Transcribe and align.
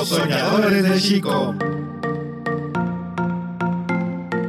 Los 0.00 0.08
Soñadores 0.08 0.82
de 0.82 0.98
Chico. 0.98 1.54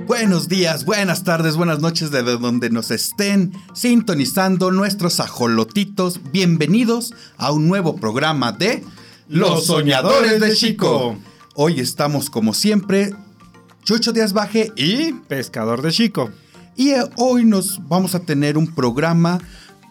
Buenos 0.08 0.48
días, 0.48 0.86
buenas 0.86 1.26
tardes, 1.26 1.58
buenas 1.58 1.82
noches 1.82 2.10
de 2.10 2.24
donde 2.24 2.70
nos 2.70 2.90
estén 2.90 3.52
sintonizando 3.74 4.72
nuestros 4.72 5.20
ajolotitos. 5.20 6.22
Bienvenidos 6.32 7.14
a 7.36 7.52
un 7.52 7.68
nuevo 7.68 7.98
programa 7.98 8.54
de 8.54 8.82
Los 9.28 9.66
Soñadores 9.66 10.40
de 10.40 10.54
Chico. 10.54 11.18
Hoy 11.56 11.82
estamos 11.82 12.30
como 12.30 12.54
siempre, 12.54 13.14
Chucho 13.84 14.14
Díaz 14.14 14.32
Baje 14.32 14.72
y 14.78 15.12
Pescador 15.12 15.82
de 15.82 15.92
Chico. 15.92 16.32
Y 16.78 16.92
eh, 16.92 17.04
hoy 17.18 17.44
nos 17.44 17.86
vamos 17.90 18.16
a 18.16 18.22
tener 18.22 18.58
un 18.58 18.74
programa 18.74 19.42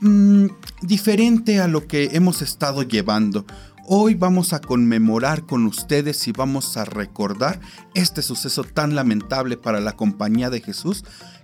mm, 0.01 0.47
diferente 0.81 1.61
a 1.61 1.69
lo 1.69 1.87
que 1.87 2.09
hemos 2.13 2.41
estado 2.41 2.83
llevando. 2.83 3.45
Hoy 3.93 4.15
vamos 4.15 4.53
a 4.53 4.61
conmemorar 4.61 5.47
con 5.47 5.67
ustedes 5.67 6.29
y 6.29 6.31
vamos 6.31 6.77
a 6.77 6.85
recordar 6.85 7.59
este 7.93 8.23
suceso 8.23 8.63
tan 8.63 8.95
lamentable 8.95 9.57
para 9.57 9.81
la 9.81 9.97
compañía 9.97 10.49
de 10.49 10.61
Jesús 10.61 11.03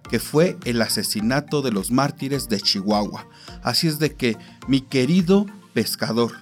que 0.09 0.21
fue 0.21 0.57
el 0.65 0.81
asesinato 0.81 1.61
de 1.61 1.73
los 1.73 1.91
mártires 1.91 2.49
de 2.49 2.61
Chihuahua. 2.61 3.27
Así 3.65 3.89
es 3.89 3.99
de 3.99 4.15
que, 4.15 4.37
mi 4.69 4.81
querido 4.81 5.47
pescador, 5.75 6.35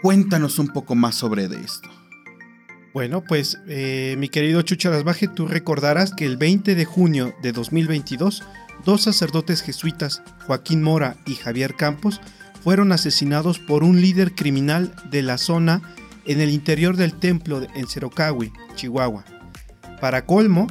cuéntanos 0.00 0.60
un 0.60 0.68
poco 0.68 0.94
más 0.94 1.16
sobre 1.16 1.48
de 1.48 1.56
esto. 1.56 1.88
Bueno, 2.94 3.24
pues 3.24 3.58
eh, 3.66 4.14
mi 4.16 4.28
querido 4.28 4.62
Chucha 4.62 4.90
Baje, 5.02 5.26
tú 5.26 5.48
recordarás 5.48 6.14
que 6.14 6.24
el 6.24 6.36
20 6.36 6.76
de 6.76 6.84
junio 6.84 7.34
de 7.42 7.50
2022, 7.50 8.44
dos 8.84 9.02
sacerdotes 9.02 9.62
jesuitas, 9.62 10.22
Joaquín 10.46 10.84
Mora 10.84 11.16
y 11.26 11.34
Javier 11.34 11.74
Campos, 11.74 12.20
fueron 12.62 12.92
asesinados 12.92 13.58
por 13.58 13.84
un 13.84 14.00
líder 14.00 14.34
criminal 14.34 14.94
de 15.10 15.22
la 15.22 15.38
zona 15.38 15.82
en 16.26 16.40
el 16.40 16.50
interior 16.50 16.96
del 16.96 17.14
templo 17.14 17.66
en 17.74 17.86
Cerocahui, 17.86 18.52
Chihuahua. 18.76 19.24
Para 20.00 20.26
colmo, 20.26 20.66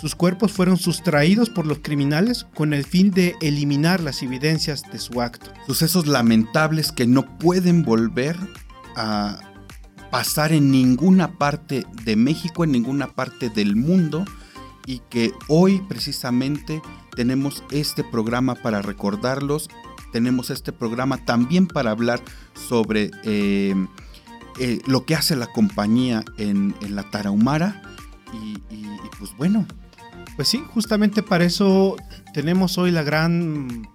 sus 0.00 0.14
cuerpos 0.14 0.52
fueron 0.52 0.78
sustraídos 0.78 1.50
por 1.50 1.66
los 1.66 1.78
criminales 1.80 2.44
con 2.54 2.72
el 2.74 2.84
fin 2.84 3.10
de 3.10 3.36
eliminar 3.40 4.00
las 4.00 4.22
evidencias 4.22 4.82
de 4.90 4.98
su 4.98 5.20
acto. 5.20 5.52
Sucesos 5.66 6.06
lamentables 6.06 6.92
que 6.92 7.06
no 7.06 7.38
pueden 7.38 7.82
volver 7.82 8.36
a 8.96 9.38
pasar 10.10 10.52
en 10.52 10.70
ninguna 10.70 11.38
parte 11.38 11.86
de 12.04 12.16
México, 12.16 12.64
en 12.64 12.72
ninguna 12.72 13.08
parte 13.08 13.48
del 13.48 13.76
mundo 13.76 14.24
y 14.86 15.00
que 15.10 15.32
hoy 15.48 15.80
precisamente 15.88 16.82
tenemos 17.14 17.62
este 17.70 18.04
programa 18.04 18.54
para 18.54 18.82
recordarlos 18.82 19.68
tenemos 20.12 20.50
este 20.50 20.72
programa 20.72 21.24
también 21.24 21.66
para 21.66 21.90
hablar 21.90 22.20
sobre 22.54 23.10
eh, 23.24 23.74
eh, 24.58 24.80
lo 24.86 25.04
que 25.04 25.14
hace 25.14 25.34
la 25.34 25.46
compañía 25.46 26.24
en, 26.38 26.74
la 26.88 27.10
Tarahumara. 27.10 27.82
Y, 28.32 28.58
pues 29.18 29.36
bueno. 29.36 29.66
Pues 30.36 30.48
sí, 30.48 30.64
justamente 30.72 31.22
para 31.22 31.44
eso 31.44 31.96
tenemos 32.32 32.78
hoy 32.78 32.90
la 32.90 33.02
gran 33.02 33.86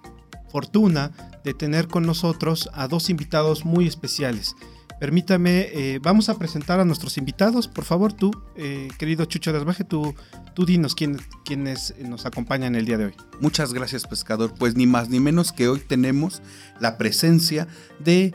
fortuna 0.50 1.10
de 1.44 1.52
tener 1.52 1.88
con 1.88 2.06
nosotros 2.06 2.70
a 2.74 2.86
dos 2.86 3.10
invitados 3.10 3.64
muy 3.64 3.86
especiales. 3.86 4.54
Permítame, 4.98 5.68
eh, 5.72 6.00
vamos 6.02 6.28
a 6.28 6.36
presentar 6.36 6.80
a 6.80 6.84
nuestros 6.84 7.18
invitados. 7.18 7.68
Por 7.68 7.84
favor, 7.84 8.12
tú, 8.12 8.32
eh, 8.56 8.88
querido 8.98 9.26
Chucho 9.26 9.52
Desbaje, 9.52 9.84
tú, 9.84 10.12
tú 10.54 10.66
dinos 10.66 10.96
quién, 10.96 11.20
quiénes 11.44 11.94
nos 12.00 12.26
acompañan 12.26 12.74
el 12.74 12.84
día 12.84 12.98
de 12.98 13.04
hoy. 13.06 13.14
Muchas 13.40 13.72
gracias, 13.72 14.06
pescador. 14.08 14.54
Pues 14.58 14.74
ni 14.74 14.86
más 14.86 15.08
ni 15.08 15.20
menos 15.20 15.52
que 15.52 15.68
hoy 15.68 15.78
tenemos 15.78 16.42
la 16.80 16.98
presencia 16.98 17.68
de 18.00 18.34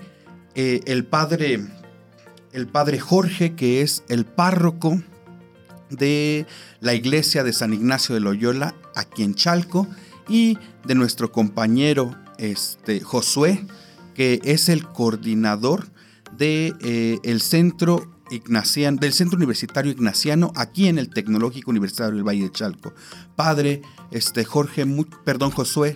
eh, 0.55 0.79
el 0.85 1.05
padre, 1.05 1.67
el 2.53 2.67
padre 2.67 2.97
Jorge, 2.97 3.55
que 3.55 3.81
es 3.81 4.05
el 4.07 4.25
párroco 4.25 5.01
de 5.89 6.45
la 6.79 6.93
iglesia 6.93 7.43
de 7.43 7.51
San 7.51 7.73
Ignacio 7.73 8.15
de 8.15 8.21
Loyola, 8.21 8.73
aquí 8.95 9.23
en 9.23 9.35
Chalco, 9.35 9.85
y 10.29 10.57
de 10.85 10.95
nuestro 10.95 11.33
compañero 11.33 12.15
este, 12.37 13.01
Josué, 13.01 13.65
que 14.15 14.39
es 14.45 14.69
el 14.69 14.87
coordinador 14.87 15.92
de, 16.37 16.73
eh, 16.81 17.19
el 17.23 17.41
centro 17.41 18.11
Ignaciano, 18.31 18.97
del 18.97 19.13
Centro 19.13 19.37
Universitario 19.37 19.91
Ignaciano 19.91 20.51
aquí 20.55 20.87
en 20.87 20.97
el 20.97 21.09
Tecnológico 21.09 21.71
Universitario 21.71 22.15
del 22.15 22.27
Valle 22.27 22.43
de 22.43 22.51
Chalco. 22.51 22.93
Padre 23.35 23.81
este, 24.11 24.43
Jorge, 24.43 24.85
perdón 25.23 25.51
Josué, 25.51 25.95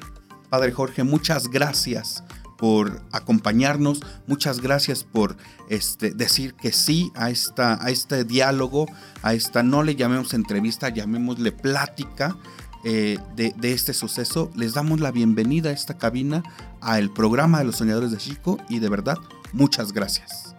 Padre 0.50 0.72
Jorge, 0.72 1.03
muchas 1.03 1.48
gracias 1.48 2.24
por 2.58 3.02
acompañarnos, 3.12 4.02
muchas 4.25 4.62
gracias 4.62 5.03
por 5.03 5.38
este, 5.70 6.12
decir 6.12 6.54
que 6.56 6.72
sí 6.72 7.12
a, 7.16 7.30
esta, 7.30 7.84
a 7.84 7.90
este 7.90 8.24
diálogo, 8.24 8.88
a 9.22 9.34
esta, 9.34 9.64
no 9.64 9.84
le 9.84 9.96
llamemos 9.96 10.34
entrevista, 10.34 10.90
llamémosle 10.90 11.52
plática 11.52 12.36
eh, 12.84 13.19
de, 13.36 13.54
de, 13.58 13.74
este 13.74 13.94
suceso. 13.94 14.52
Les 14.56 14.74
damos 14.74 15.00
la 15.00 15.12
bienvenida 15.12 15.69
a 15.69 15.74
esta 15.74 15.98
cabina, 15.98 16.44
al 16.81 17.12
programa 17.14 17.59
de 17.59 17.66
los 17.66 17.75
soñadores 17.75 18.12
de 18.12 18.18
Chico 18.18 18.58
y 18.69 18.80
de 18.80 18.90
verdad 18.90 19.18
Muchas 19.53 19.91
gracias. 19.94 20.56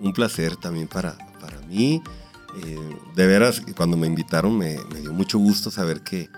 Un 0.00 0.12
placer 0.12 0.56
también 0.56 0.88
para, 0.88 1.16
para 1.40 1.60
mí. 1.62 2.02
Eh, 2.64 2.96
de 3.14 3.26
veras, 3.26 3.62
cuando 3.76 3.96
me 3.96 4.06
invitaron 4.06 4.56
me, 4.56 4.78
dio 5.00 5.12
mucho 5.12 5.38
gusto 5.38 5.70
saber 5.70 6.00
que, 6.02 6.28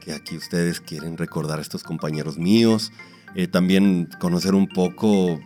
que, 0.00 0.12
aquí 0.12 0.36
ustedes 0.36 0.80
quieren 0.80 1.16
recordar 1.16 1.58
a 1.58 1.62
estos 1.62 1.82
compañeros 1.82 2.38
míos. 2.38 2.92
Eh, 3.34 3.46
también 3.46 4.08
conocer 4.18 4.54
un 4.54 4.68
poco, 4.68 5.40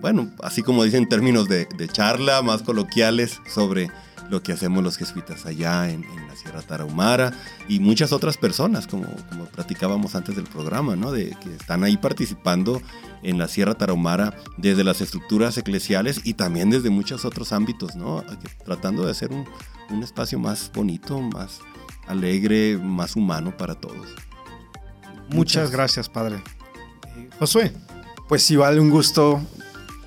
bueno, 0.00 0.32
así 0.42 0.62
como 0.62 0.84
dicen 0.84 1.04
en 1.04 1.08
términos 1.08 1.48
de 1.48 1.66
charla, 1.92 2.42
más 2.42 2.62
coloquiales 2.62 3.40
sobre 3.52 3.90
lo 4.30 4.42
que 4.42 4.52
hacemos 4.52 4.82
los 4.82 4.96
jesuitas 4.96 5.46
allá 5.46 5.90
en, 5.90 6.04
la 6.28 6.36
Sierra 6.36 6.62
Tarahumara 6.62 7.32
y 7.68 7.80
muchas 7.80 8.12
otras 8.12 8.36
personas, 8.36 8.86
como, 8.86 9.06
como 9.28 9.44
platicábamos 9.46 10.14
antes 10.14 10.36
del 10.36 10.46
programa, 10.46 10.96
¿no? 10.96 11.12
de 11.12 11.30
que 11.42 11.54
están 11.54 11.84
ahí 11.84 11.96
participando 11.96 12.82
en 13.22 13.38
la 13.38 13.48
Sierra 13.48 13.74
Tarahumara 13.74 14.34
desde 14.56 14.84
las 14.84 15.00
estructuras 15.00 15.56
eclesiales 15.58 16.20
y 16.24 16.34
también 16.34 16.70
desde 16.70 16.90
muchos 16.90 17.24
otros 17.24 17.52
ámbitos, 17.52 17.94
¿no? 17.96 18.24
tratando 18.64 19.04
de 19.04 19.12
hacer 19.12 19.32
un, 19.32 19.46
un 19.90 20.02
espacio 20.02 20.38
más 20.38 20.70
bonito, 20.74 21.20
más 21.20 21.60
alegre, 22.06 22.78
más 22.78 23.16
humano 23.16 23.56
para 23.56 23.74
todos. 23.74 24.08
Muchas, 25.28 25.70
gracias, 25.70 26.08
Padre. 26.08 26.42
Eh, 27.16 27.28
Josué. 27.38 27.72
Pues 28.28 28.50
igual 28.50 28.78
un 28.78 28.90
gusto 28.90 29.42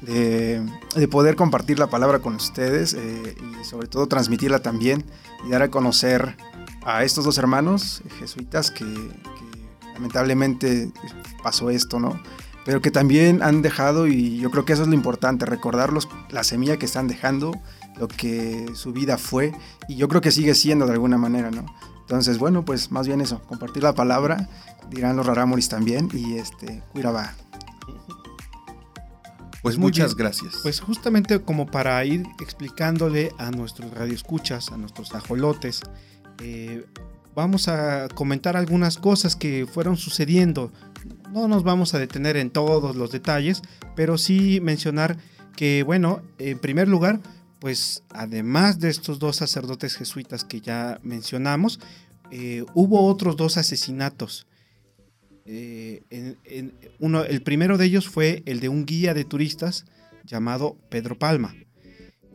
de, 0.07 1.07
poder 1.11 1.35
compartir 1.35 1.79
la 1.79 1.87
palabra 1.87 2.19
con 2.19 2.35
ustedes 2.35 2.93
eh, 2.93 3.35
y 3.39 3.65
sobre 3.65 3.87
todo 3.87 4.07
transmitirla 4.07 4.59
también 4.59 5.05
y 5.45 5.51
dar 5.51 5.61
a 5.61 5.69
conocer 5.69 6.35
a 6.85 7.03
estos 7.03 7.25
dos 7.25 7.37
hermanos 7.37 8.01
jesuitas 8.19 8.71
que, 8.71 8.85
lamentablemente 9.97 10.91
pasó 11.41 11.71
esto, 11.71 11.99
¿no? 11.99 12.19
Pero 12.65 12.81
que 12.81 12.91
también 12.91 13.41
han 13.41 13.63
dejado, 13.63 14.07
y 14.07 14.37
yo 14.37 14.51
creo 14.51 14.63
que 14.63 14.73
eso 14.73 14.83
es 14.83 14.87
lo 14.87 14.93
importante, 14.93 15.45
recordarlos 15.45 16.07
la 16.29 16.43
semilla 16.43 16.77
que 16.77 16.85
están 16.85 17.07
dejando, 17.07 17.51
lo 17.97 18.07
que 18.07 18.67
su 18.75 18.93
vida 18.93 19.17
fue, 19.17 19.53
y 19.87 19.95
yo 19.95 20.07
creo 20.07 20.21
que 20.21 20.31
sigue 20.31 20.53
siendo 20.53 20.85
de 20.85 20.93
alguna 20.93 21.17
manera, 21.17 21.49
¿no? 21.49 21.65
Entonces, 22.01 22.37
bueno, 22.37 22.63
pues 22.63 22.91
más 22.91 23.07
bien 23.07 23.21
eso, 23.21 23.41
compartir 23.47 23.83
la 23.83 23.93
palabra, 23.93 24.47
dirán 24.91 25.17
los 25.17 25.25
rarámoris 25.25 25.67
también, 25.67 26.09
y 26.13 26.37
este, 26.37 26.83
va 26.95 27.33
pues 29.61 29.77
muchas 29.77 30.15
gracias. 30.15 30.59
Pues 30.63 30.79
justamente 30.79 31.41
como 31.41 31.65
para 31.65 32.03
ir 32.05 32.25
explicándole 32.39 33.31
a 33.37 33.51
nuestros 33.51 33.91
radioescuchas, 33.91 34.71
a 34.71 34.77
nuestros 34.77 35.13
ajolotes, 35.13 35.81
eh, 36.41 36.85
vamos 37.35 37.67
a 37.67 38.07
comentar 38.09 38.57
algunas 38.57 38.97
cosas 38.97 39.35
que 39.35 39.67
fueron 39.71 39.97
sucediendo. 39.97 40.71
No 41.31 41.47
nos 41.47 41.63
vamos 41.63 41.93
a 41.93 41.99
detener 41.99 42.37
en 42.37 42.49
todos 42.49 42.95
los 42.95 43.11
detalles, 43.11 43.61
pero 43.95 44.17
sí 44.17 44.59
mencionar 44.61 45.17
que, 45.55 45.83
bueno, 45.83 46.21
en 46.37 46.59
primer 46.59 46.87
lugar, 46.87 47.19
pues 47.59 48.03
además 48.09 48.79
de 48.79 48.89
estos 48.89 49.19
dos 49.19 49.37
sacerdotes 49.37 49.95
jesuitas 49.95 50.43
que 50.43 50.61
ya 50.61 50.99
mencionamos, 51.03 51.79
eh, 52.31 52.65
hubo 52.73 53.05
otros 53.05 53.37
dos 53.37 53.57
asesinatos 53.57 54.47
eh, 55.49 56.03
el 56.09 57.41
primero 57.41 57.77
de 57.77 57.85
ellos 57.85 58.07
fue 58.09 58.43
el 58.45 58.59
de 58.59 58.67
un 58.67 58.85
guía 58.85 59.13
de 59.13 59.23
turistas 59.23 59.85
llamado 60.25 60.77
Pedro 60.89 61.17
Palma. 61.17 61.55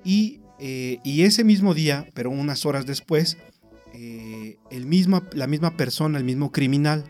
Y, 0.02 0.40
eh, 0.58 0.98
ese 1.04 1.44
mismo 1.44 1.74
día, 1.74 2.08
pero 2.14 2.30
unas 2.30 2.64
horas 2.64 2.86
después, 2.86 3.36
eh, 3.92 4.56
el 4.70 4.86
mismo, 4.86 5.22
la 5.32 5.46
misma 5.46 5.76
persona, 5.76 6.18
el 6.18 6.24
mismo 6.24 6.50
criminal, 6.50 7.04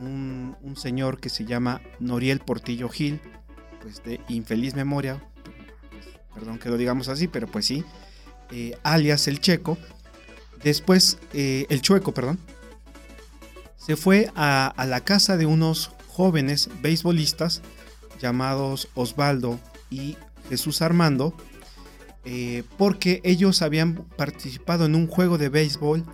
un, 0.00 0.36
señor 0.76 1.18
que 1.18 1.28
se 1.28 1.44
llama 1.44 1.80
Noriel 1.98 2.38
Portillo 2.38 2.88
Gil, 2.88 3.20
pues 3.82 4.04
de 4.04 4.20
infeliz 4.28 4.76
memoria, 4.76 5.20
perdón 6.32 6.58
que 6.60 6.68
lo 6.68 6.76
digamos 6.76 7.08
así, 7.08 7.26
pero 7.26 7.48
pues 7.48 7.66
sí, 7.66 7.84
alias 8.84 9.26
el 9.26 9.40
Checo, 9.40 9.76
después, 10.62 11.18
el 11.32 11.80
Chueco, 11.82 12.14
perdón, 12.14 12.38
se 13.78 13.96
fue 13.96 14.30
a, 14.34 14.74
la 14.86 15.00
casa 15.00 15.38
de 15.38 15.46
unos 15.46 15.92
jóvenes 16.08 16.68
beisbolistas 16.82 17.62
llamados 18.20 18.88
Osvaldo 18.94 19.58
y 19.88 20.16
Jesús 20.50 20.82
Armando 20.82 21.34
eh, 22.24 22.64
porque 22.76 23.22
ellos 23.24 23.62
habían 23.62 24.04
participado 24.16 24.84
en 24.84 24.94
un 24.94 25.06
juego 25.06 25.38
de 25.38 25.48
béisbol 25.48 26.04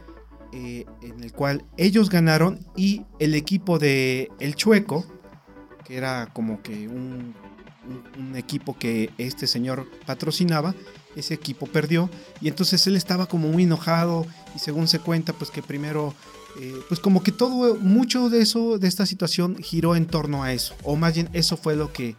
eh, 0.53 0.85
en 1.03 1.25
el 1.25 1.33
cual 1.33 1.65
ellos 1.77 2.11
ganaron 2.11 2.65
y 2.77 3.03
el 3.19 3.35
equipo 3.35 3.81
de 3.81 4.31
El 4.39 4.55
Chueco, 4.55 5.05
que 5.85 5.97
era 5.97 6.31
como 6.33 6.63
que 6.63 6.87
un, 6.87 7.35
un 8.19 8.37
equipo 8.37 8.79
que 8.79 9.11
este 9.19 9.49
señor 9.49 9.89
patrocinaba, 10.07 10.75
ese 11.17 11.35
equipo 11.35 11.67
perdió. 11.67 12.09
Y 12.41 12.49
entonces 12.49 12.87
él 12.87 12.95
estaba 12.95 13.27
como 13.27 13.49
muy 13.49 13.65
enojado 13.65 14.27
y 14.55 14.61
según 14.61 14.87
se 14.87 15.01
cuenta 15.01 15.33
pues 15.33 15.51
que 15.51 15.63
primero 15.63 16.15
eh, 16.61 16.81
pues 16.89 17.01
como 17.01 17.23
que 17.23 17.33
todo 17.33 17.77
mucho 17.77 18.31
de 18.31 18.43
eso 18.43 18.79
de 18.79 18.89
esta 18.89 19.07
situación 19.07 19.57
giró 19.63 19.97
en 19.97 20.07
torno 20.07 20.43
a 20.43 20.53
eso. 20.53 20.75
O 20.83 20.97
más 20.97 21.15
bien 21.15 21.29
eso 21.33 21.57
fue 21.57 21.77
lo 21.77 21.93
que 21.93 22.17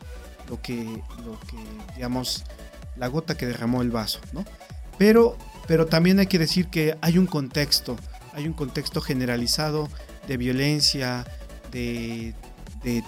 lo 0.49 0.61
que 0.61 0.83
lo 1.25 1.39
que 1.47 1.57
digamos 1.95 2.43
la 2.95 3.07
gota 3.07 3.35
que 3.35 3.47
derramó 3.47 3.81
el 3.81 3.89
vaso 3.89 4.19
no 4.31 4.45
pero 4.99 5.37
pero 5.67 5.87
también 5.87 6.19
hay 6.19 6.27
que 6.27 6.37
decir 6.37 6.67
que 6.67 6.95
hay 7.01 7.17
un 7.17 7.25
contexto 7.25 7.95
hay 8.33 8.45
un 8.45 8.53
contexto 8.53 9.01
generalizado 9.01 9.89
de 10.27 10.37
violencia 10.37 11.25
de, 11.71 12.35
de 12.83 13.03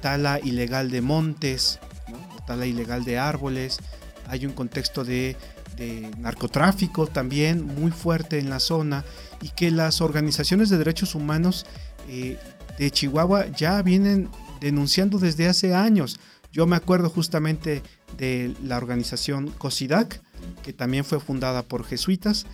tala 0.00 0.40
ilegal 0.42 0.90
de 0.90 1.02
montes 1.02 1.78
¿no? 2.08 2.18
tala 2.48 2.66
ilegal 2.66 3.04
de 3.04 3.18
árboles. 3.18 3.78
Hay 4.26 4.46
un 4.46 4.52
contexto 4.52 5.04
de, 5.04 5.36
de, 5.78 6.10
narcotráfico 6.18 7.06
también 7.06 7.64
muy 7.64 7.90
fuerte 7.90 8.38
en 8.38 8.50
la 8.50 8.60
zona 8.60 9.04
y 9.40 9.50
que 9.50 9.70
las 9.70 10.00
organizaciones 10.00 10.68
de 10.70 10.78
derechos 10.78 11.14
humanos 11.14 11.66
eh, 12.08 12.38
de 12.78 12.90
Chihuahua 12.90 13.46
ya 13.46 13.80
vienen 13.82 14.28
denunciando 14.60 15.18
desde 15.18 15.48
hace 15.48 15.74
años. 15.74 16.18
Yo 16.52 16.66
me 16.66 16.76
acuerdo 16.76 17.10
justamente 17.10 17.82
de 18.16 18.54
la 18.62 18.76
organización 18.76 19.48
COSIDAC, 19.50 20.22
que 20.62 20.72
también 20.72 21.04
fue 21.04 21.20
fundada 21.20 21.62
por 21.62 21.84
jesuitas, 21.84 22.46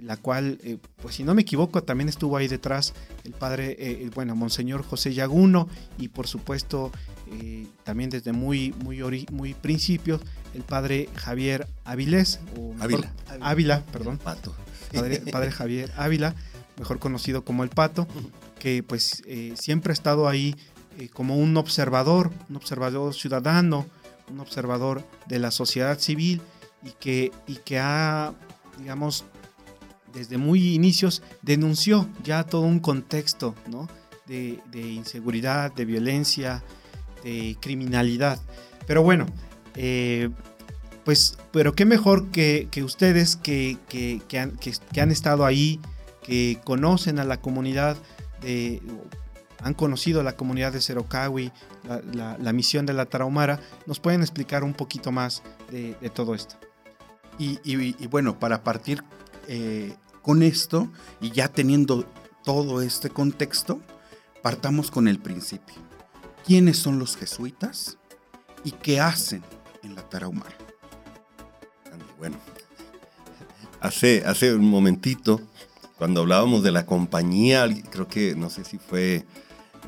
la 0.00 0.16
cual, 0.16 0.58
eh, 0.62 0.78
pues 1.02 1.16
si 1.16 1.24
no 1.24 1.34
me 1.34 1.42
equivoco, 1.42 1.82
también 1.82 2.08
estuvo 2.08 2.36
ahí 2.36 2.48
detrás 2.48 2.94
el 3.24 3.32
padre, 3.32 3.76
eh, 3.78 4.10
bueno, 4.14 4.34
Monseñor 4.34 4.82
José 4.82 5.14
Yaguno 5.14 5.68
y 5.98 6.08
por 6.08 6.26
supuesto 6.26 6.92
eh, 7.32 7.66
también 7.84 8.10
desde 8.10 8.32
muy, 8.32 8.72
muy, 8.82 9.02
ori 9.02 9.26
muy 9.30 9.54
principios, 9.54 10.20
el 10.54 10.62
padre 10.62 11.08
Javier 11.14 11.66
Avilés, 11.84 12.40
o 12.56 12.74
Ávila. 12.80 13.12
Ávila, 13.40 13.84
perdón, 13.92 14.14
El 14.14 14.18
pato. 14.20 14.54
padre, 14.92 15.20
padre 15.30 15.50
Javier 15.50 15.92
Ávila, 15.96 16.34
mejor 16.78 16.98
conocido 16.98 17.44
como 17.44 17.64
el 17.64 17.70
Pato, 17.70 18.06
que 18.58 18.82
pues 18.82 19.22
eh, 19.26 19.54
siempre 19.56 19.92
ha 19.92 19.94
estado 19.94 20.28
ahí 20.28 20.56
como 21.12 21.36
un 21.36 21.56
observador, 21.56 22.32
un 22.48 22.56
observador 22.56 23.14
ciudadano, 23.14 23.86
un 24.30 24.40
observador 24.40 25.04
de 25.26 25.38
la 25.38 25.52
sociedad 25.52 25.98
civil 25.98 26.40
y 26.82 26.90
que, 26.98 27.30
y 27.46 27.56
que 27.56 27.78
ha, 27.78 28.34
digamos, 28.78 29.24
desde 30.12 30.38
muy 30.38 30.74
inicios 30.74 31.22
denunció 31.42 32.08
ya 32.24 32.44
todo 32.44 32.62
un 32.62 32.80
contexto 32.80 33.54
¿no? 33.70 33.88
de, 34.26 34.60
de 34.70 34.80
inseguridad, 34.80 35.72
de 35.72 35.84
violencia, 35.84 36.62
de 37.24 37.56
criminalidad. 37.60 38.40
Pero 38.86 39.02
bueno, 39.02 39.26
eh, 39.74 40.30
pues, 41.04 41.38
pero 41.52 41.74
qué 41.74 41.84
mejor 41.84 42.30
que, 42.30 42.68
que 42.70 42.82
ustedes 42.82 43.36
que, 43.36 43.78
que, 43.88 44.38
han, 44.38 44.58
que 44.58 45.00
han 45.00 45.10
estado 45.10 45.44
ahí, 45.46 45.80
que 46.22 46.60
conocen 46.64 47.18
a 47.18 47.24
la 47.24 47.40
comunidad 47.40 47.96
de, 48.42 48.82
han 49.62 49.74
conocido 49.74 50.20
a 50.20 50.24
la 50.24 50.36
comunidad 50.36 50.72
de 50.72 50.80
Cerocawi, 50.80 51.52
la, 51.84 52.00
la, 52.12 52.38
la, 52.38 52.52
misión 52.52 52.86
de 52.86 52.92
la 52.92 53.06
Tarahumara, 53.06 53.60
nos 53.86 54.00
pueden 54.00 54.20
explicar 54.20 54.62
un 54.64 54.74
poquito 54.74 55.10
más 55.12 55.42
de, 55.70 55.96
de 56.00 56.10
todo 56.10 56.34
esto. 56.34 56.56
Y, 57.38 57.58
y, 57.64 57.96
y, 57.98 58.06
bueno, 58.08 58.38
para 58.38 58.64
partir 58.64 59.02
eh, 59.48 59.96
con 60.22 60.42
esto 60.42 60.88
y 61.20 61.30
ya 61.30 61.48
teniendo 61.48 62.04
todo 62.44 62.82
este 62.82 63.10
contexto, 63.10 63.80
partamos 64.42 64.90
con 64.90 65.08
el 65.08 65.18
principio. 65.18 65.74
¿Quiénes 66.46 66.78
son 66.78 66.98
los 66.98 67.16
jesuitas 67.16 67.98
y 68.64 68.72
qué 68.72 69.00
hacen 69.00 69.42
en 69.82 69.94
la 69.94 70.08
Tarahumara? 70.08 70.56
Bueno, 72.18 72.36
hace, 73.80 74.24
hace 74.24 74.54
un 74.54 74.68
momentito, 74.68 75.40
cuando 75.96 76.20
hablábamos 76.20 76.62
de 76.62 76.72
la 76.72 76.86
compañía, 76.86 77.66
creo 77.90 78.08
que 78.08 78.34
no 78.34 78.50
sé 78.50 78.64
si 78.64 78.78
fue 78.78 79.24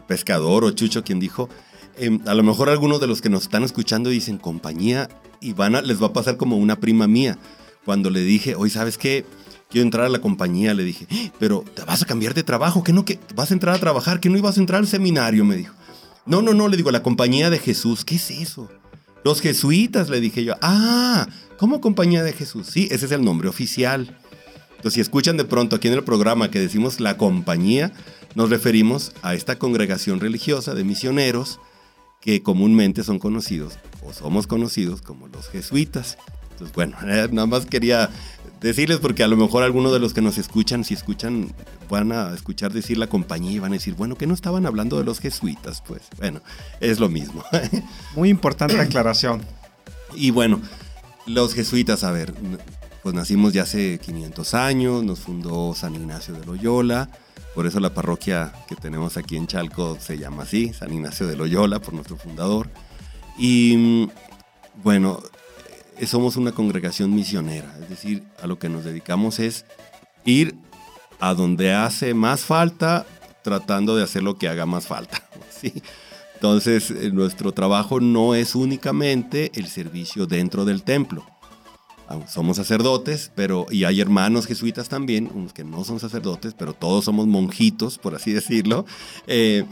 Pescador 0.07 0.65
o 0.65 0.71
Chucho 0.71 1.05
quien 1.05 1.21
dijo, 1.21 1.49
eh, 1.97 2.19
a 2.27 2.35
lo 2.35 2.43
mejor 2.43 2.69
algunos 2.69 3.01
de 3.01 3.07
los 3.07 3.21
que 3.21 3.29
nos 3.29 3.43
están 3.43 3.62
escuchando 3.62 4.11
dicen 4.11 4.39
compañía 4.39 5.09
y 5.41 5.53
van 5.53 5.75
a, 5.75 5.83
les 5.83 6.03
va 6.03 6.09
a 6.09 6.12
pasar 6.12 6.37
como 6.37 6.57
una 6.57 6.77
prima 6.77 7.07
mía. 7.07 7.39
Cuando 7.85 8.11
le 8.11 8.21
dije, 8.21 8.55
hoy 8.55 8.71
sabes 8.71 8.99
qué, 8.99 9.25
quiero 9.70 9.84
entrar 9.84 10.06
a 10.06 10.08
la 10.08 10.20
compañía, 10.20 10.75
le 10.75 10.84
dije, 10.84 11.06
pero 11.38 11.64
te 11.75 11.82
vas 11.84 12.02
a 12.02 12.06
cambiar 12.06 12.34
de 12.34 12.43
trabajo, 12.43 12.82
que 12.82 12.93
no, 12.93 13.05
que 13.05 13.19
vas 13.34 13.50
a 13.50 13.55
entrar 13.55 13.75
a 13.75 13.78
trabajar, 13.78 14.20
que 14.20 14.28
no 14.28 14.37
ibas 14.37 14.56
a 14.56 14.61
entrar 14.61 14.81
al 14.81 14.88
seminario, 14.88 15.44
me 15.44 15.56
dijo. 15.56 15.75
No, 16.26 16.43
no, 16.43 16.52
no, 16.52 16.69
le 16.69 16.76
digo, 16.76 16.90
la 16.90 17.02
compañía 17.02 17.50
de 17.50 17.58
Jesús, 17.58 18.05
¿qué 18.05 18.17
es 18.17 18.31
eso? 18.31 18.69
Los 19.25 19.40
jesuitas, 19.40 20.08
le 20.11 20.20
dije 20.20 20.44
yo, 20.44 20.55
ah, 20.61 21.26
¿cómo 21.58 21.81
compañía 21.81 22.22
de 22.22 22.32
Jesús? 22.32 22.67
Sí, 22.67 22.88
ese 22.90 23.06
es 23.06 23.12
el 23.12 23.25
nombre 23.25 23.49
oficial. 23.49 24.19
Entonces, 24.70 24.94
si 24.94 25.00
escuchan 25.00 25.37
de 25.37 25.44
pronto 25.44 25.76
aquí 25.76 25.88
en 25.88 25.94
el 25.94 26.05
programa 26.05 26.50
que 26.50 26.58
decimos 26.58 27.00
la 27.00 27.16
compañía, 27.16 27.93
nos 28.34 28.49
referimos 28.49 29.12
a 29.23 29.34
esta 29.34 29.58
congregación 29.58 30.20
religiosa 30.20 30.75
de 30.75 30.84
misioneros 30.84 31.61
que 32.20 32.43
comúnmente 32.43 33.02
son 33.02 33.19
conocidos 33.19 33.78
o 34.02 34.12
somos 34.12 34.46
conocidos 34.46 35.02
como 35.02 35.28
los 35.28 35.49
jesuitas. 35.49 36.16
Entonces, 36.52 36.75
bueno, 36.75 36.96
nada 37.32 37.46
más 37.46 37.66
quería 37.66 38.11
decirles 38.61 38.99
porque 38.99 39.23
a 39.23 39.29
lo 39.29 39.37
mejor 39.37 39.62
algunos 39.62 39.93
de 39.93 39.99
los 39.99 40.12
que 40.12 40.21
nos 40.21 40.39
escuchan, 40.39 40.85
si 40.85 40.95
escuchan, 40.95 41.53
van 41.89 42.12
a 42.12 42.35
escuchar 42.35 42.73
decir 42.73 42.99
la 42.99 43.07
compañía 43.07 43.53
y 43.53 43.59
van 43.59 43.73
a 43.73 43.75
decir, 43.75 43.95
bueno, 43.95 44.17
que 44.17 44.27
no 44.27 44.35
estaban 44.35 44.67
hablando 44.67 44.99
de 44.99 45.05
los 45.05 45.21
jesuitas, 45.21 45.83
pues 45.87 46.03
bueno, 46.19 46.41
es 46.81 47.01
lo 47.01 47.09
mismo. 47.09 47.43
Muy 48.15 48.29
importante 48.29 48.79
aclaración. 48.79 49.43
Y 50.15 50.31
bueno, 50.31 50.61
los 51.27 51.55
jesuitas, 51.55 52.05
a 52.05 52.12
ver, 52.12 52.35
pues 53.03 53.15
nacimos 53.15 53.53
ya 53.53 53.62
hace 53.62 53.99
500 53.99 54.55
años, 54.55 55.05
nos 55.05 55.21
fundó 55.21 55.75
San 55.75 55.95
Ignacio 55.95 56.35
de 56.35 56.45
Loyola, 56.45 57.09
por 57.55 57.67
eso 57.67 57.81
la 57.81 57.95
parroquia 57.95 58.53
que 58.69 58.77
tenemos 58.77 59.17
aquí 59.17 59.37
en 59.37 59.47
Chalco 59.47 59.97
se 60.01 60.19
llama 60.19 60.45
así, 60.45 60.73
San 60.73 60.93
Ignacio 60.93 61.27
de 61.27 61.37
Loyola, 61.37 61.81
por 61.81 61.95
nuestro 61.95 62.17
fundador. 62.17 62.69
Y 63.39 64.09
bueno, 64.83 65.21
somos 66.07 66.37
una 66.37 66.52
congregación 66.52 67.14
misionera, 67.14 67.75
es 67.83 67.88
decir, 67.88 68.23
a 68.42 68.47
lo 68.47 68.59
que 68.59 68.69
nos 68.69 68.85
dedicamos 68.85 69.38
es 69.38 69.64
ir 70.25 70.54
a 71.21 71.35
donde 71.35 71.73
hace 71.73 72.14
más 72.14 72.42
falta, 72.42 73.07
tratando 73.42 73.97
de 73.97 74.02
hacer 74.02 74.23
lo 74.23 74.38
que 74.38 74.49
haga 74.49 74.66
más 74.66 74.87
falta. 74.87 75.23
Entonces, 76.35 76.90
nuestro 77.12 77.52
trabajo 77.52 78.00
no 78.00 78.35
es 78.35 78.54
únicamente 78.54 79.52
el 79.54 79.66
servicio 79.66 80.26
dentro 80.26 80.64
del 80.64 80.83
templo. 80.83 81.26
Somos 82.26 82.57
sacerdotes, 82.57 83.30
pero 83.37 83.66
y 83.71 83.85
hay 83.85 84.00
hermanos 84.00 84.47
jesuitas 84.47 84.88
también, 84.88 85.30
unos 85.33 85.52
que 85.52 85.62
no 85.62 85.85
son 85.85 86.00
sacerdotes, 86.00 86.54
pero 86.59 86.73
todos 86.73 87.04
somos 87.04 87.26
monjitos, 87.26 87.99
por 87.99 88.14
así 88.14 88.33
decirlo. 88.33 88.87
Eh, 89.26 89.64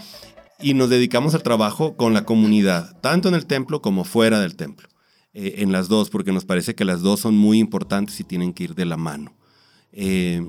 y 0.61 0.75
nos 0.75 0.91
dedicamos 0.91 1.35
al 1.35 1.43
trabajo 1.43 1.97
con 1.97 2.15
la 2.15 2.25
comunidad, 2.25 2.97
tanto 3.01 3.29
en 3.29 3.35
el 3.35 3.47
templo 3.47 3.81
como 3.81 4.05
fuera 4.05 4.39
del 4.41 4.55
templo 4.55 4.88
eh, 5.35 5.57
en 5.59 5.73
las 5.73 5.89
dos, 5.89 6.11
porque 6.11 6.33
nos 6.33 6.45
parece 6.45 6.75
que 6.75 6.85
las 6.85 7.03
dos 7.03 7.21
son 7.21 7.37
muy 7.37 7.59
importantes 7.59 8.19
y 8.21 8.25
tienen 8.25 8.53
que 8.53 8.65
ir 8.65 8.75
de 8.75 8.85
la 8.85 8.97
mano. 8.97 9.35
Eh, 9.93 10.49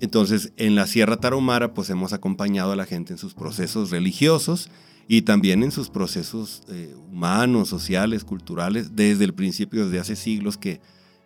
entonces, 0.00 0.52
en 0.56 0.74
la 0.74 0.86
Sierra 0.86 1.16
Tarahumara, 1.16 1.72
pues 1.72 1.88
hemos 1.90 2.12
acompañado 2.12 2.72
a 2.72 2.76
la 2.76 2.84
gente 2.84 3.12
en 3.12 3.18
sus 3.18 3.34
procesos 3.34 3.90
religiosos 3.90 4.70
y 5.08 5.22
también 5.22 5.62
en 5.62 5.70
sus 5.70 5.88
procesos 5.88 6.62
eh, 6.68 6.94
humanos, 7.10 7.68
sociales, 7.68 8.24
culturales, 8.24 8.94
desde 8.94 9.24
el 9.24 9.34
principio, 9.34 9.84
desde 9.84 10.00
hace 10.00 10.16
siglos 10.16 10.58
que, 10.58 10.80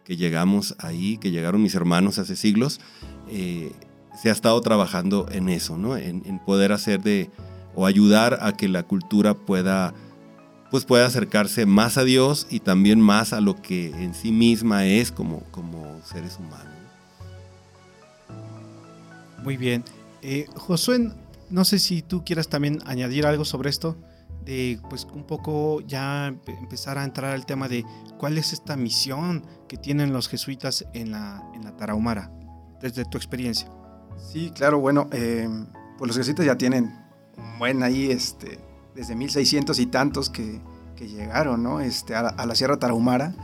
que 0.05 0.17
llegamos 0.17 0.77
ahí, 0.79 1.17
que 1.19 1.31
llegaron 1.31 1.63
mis 1.63 1.75
hermanos 1.75 2.19
hace 2.19 2.37
siglos, 2.37 2.81
eh, 3.29 3.73
se 4.21 4.29
ha 4.29 4.33
estado 4.33 4.61
trabajando 4.61 5.27
en 5.31 5.49
eso, 5.49 5.77
¿no? 5.77 5.97
En, 5.97 6.23
en, 6.27 6.39
poder 6.45 6.73
hacer 6.73 7.01
de, 7.01 7.31
o 7.75 7.87
ayudar 7.87 8.39
a 8.43 8.57
que 8.57 8.69
la 8.69 8.83
cultura 8.83 9.35
pueda 9.35 9.95
pues 10.71 10.85
puede 10.85 11.05
acercarse 11.05 11.67
más 11.67 11.99
a 11.99 12.05
Dios 12.05 12.47
y 12.51 12.61
también 12.61 13.01
más 13.01 13.33
a 13.33 13.41
lo 13.41 13.61
que 13.61 13.89
en 13.89 14.15
sí 14.15 14.31
misma 14.31 14.87
es 14.87 15.11
como, 15.11 15.41
como 15.51 16.01
seres 16.05 16.39
humanos. 16.39 16.75
Muy 19.43 19.57
bien. 19.57 19.85
Eh, 20.23 20.47
Josué, 20.55 21.13
no 21.49 21.65
sé 21.65 21.79
si 21.79 22.03
tú 22.03 22.25
quieras 22.25 22.49
también 22.49 22.79
añadir 22.87 23.27
algo 23.27 23.45
sobre 23.45 23.71
esto, 23.71 23.97
de 24.45 24.81
pues 24.89 25.07
un 25.13 25.25
poco 25.25 25.81
ya 25.81 26.29
empezar 26.29 26.99
a 26.99 27.05
entrar 27.05 27.33
al 27.33 27.47
tema 27.47 27.69
de 27.69 27.85
cuál 28.19 28.39
es 28.39 28.53
esta 28.53 28.77
misión 28.77 29.45
que 29.69 29.77
tienen 29.77 30.13
los 30.13 30.29
jesuitas 30.29 30.87
en 30.93 31.11
la, 31.11 31.43
en 31.55 31.65
la 31.65 31.77
Tarahumara, 31.77 32.31
desde 32.81 33.05
tu 33.05 33.17
experiencia. 33.17 33.71
Sí, 34.19 34.51
claro, 34.55 34.79
bueno, 34.79 35.09
eh, 35.13 35.49
pues 35.99 36.09
los 36.09 36.17
jesuitas 36.17 36.47
ya 36.47 36.57
tienen 36.57 36.95
un 37.37 37.59
buen 37.59 37.83
ahí, 37.83 38.11
este, 38.11 38.59
desde 38.95 39.15
1600 39.15 39.79
y 39.79 39.87
tantos 39.87 40.31
que, 40.31 40.61
que 40.97 41.09
llegaron 41.09 41.63
¿no? 41.63 41.81
este, 41.81 42.15
a, 42.15 42.21
a, 42.21 42.47
la 42.47 42.55
Sierra 42.55 42.79
Tarahumara. 42.79 43.35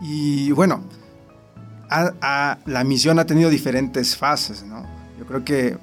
Y 0.00 0.50
bueno, 0.52 0.82
la 1.90 2.84
misión 2.84 3.18
ha 3.18 3.26
tenido 3.26 3.50
diferentes 3.50 4.16
fases, 4.16 4.62
¿no? 4.62 4.84
Yo 5.18 5.26
creo 5.26 5.44
que 5.44 5.76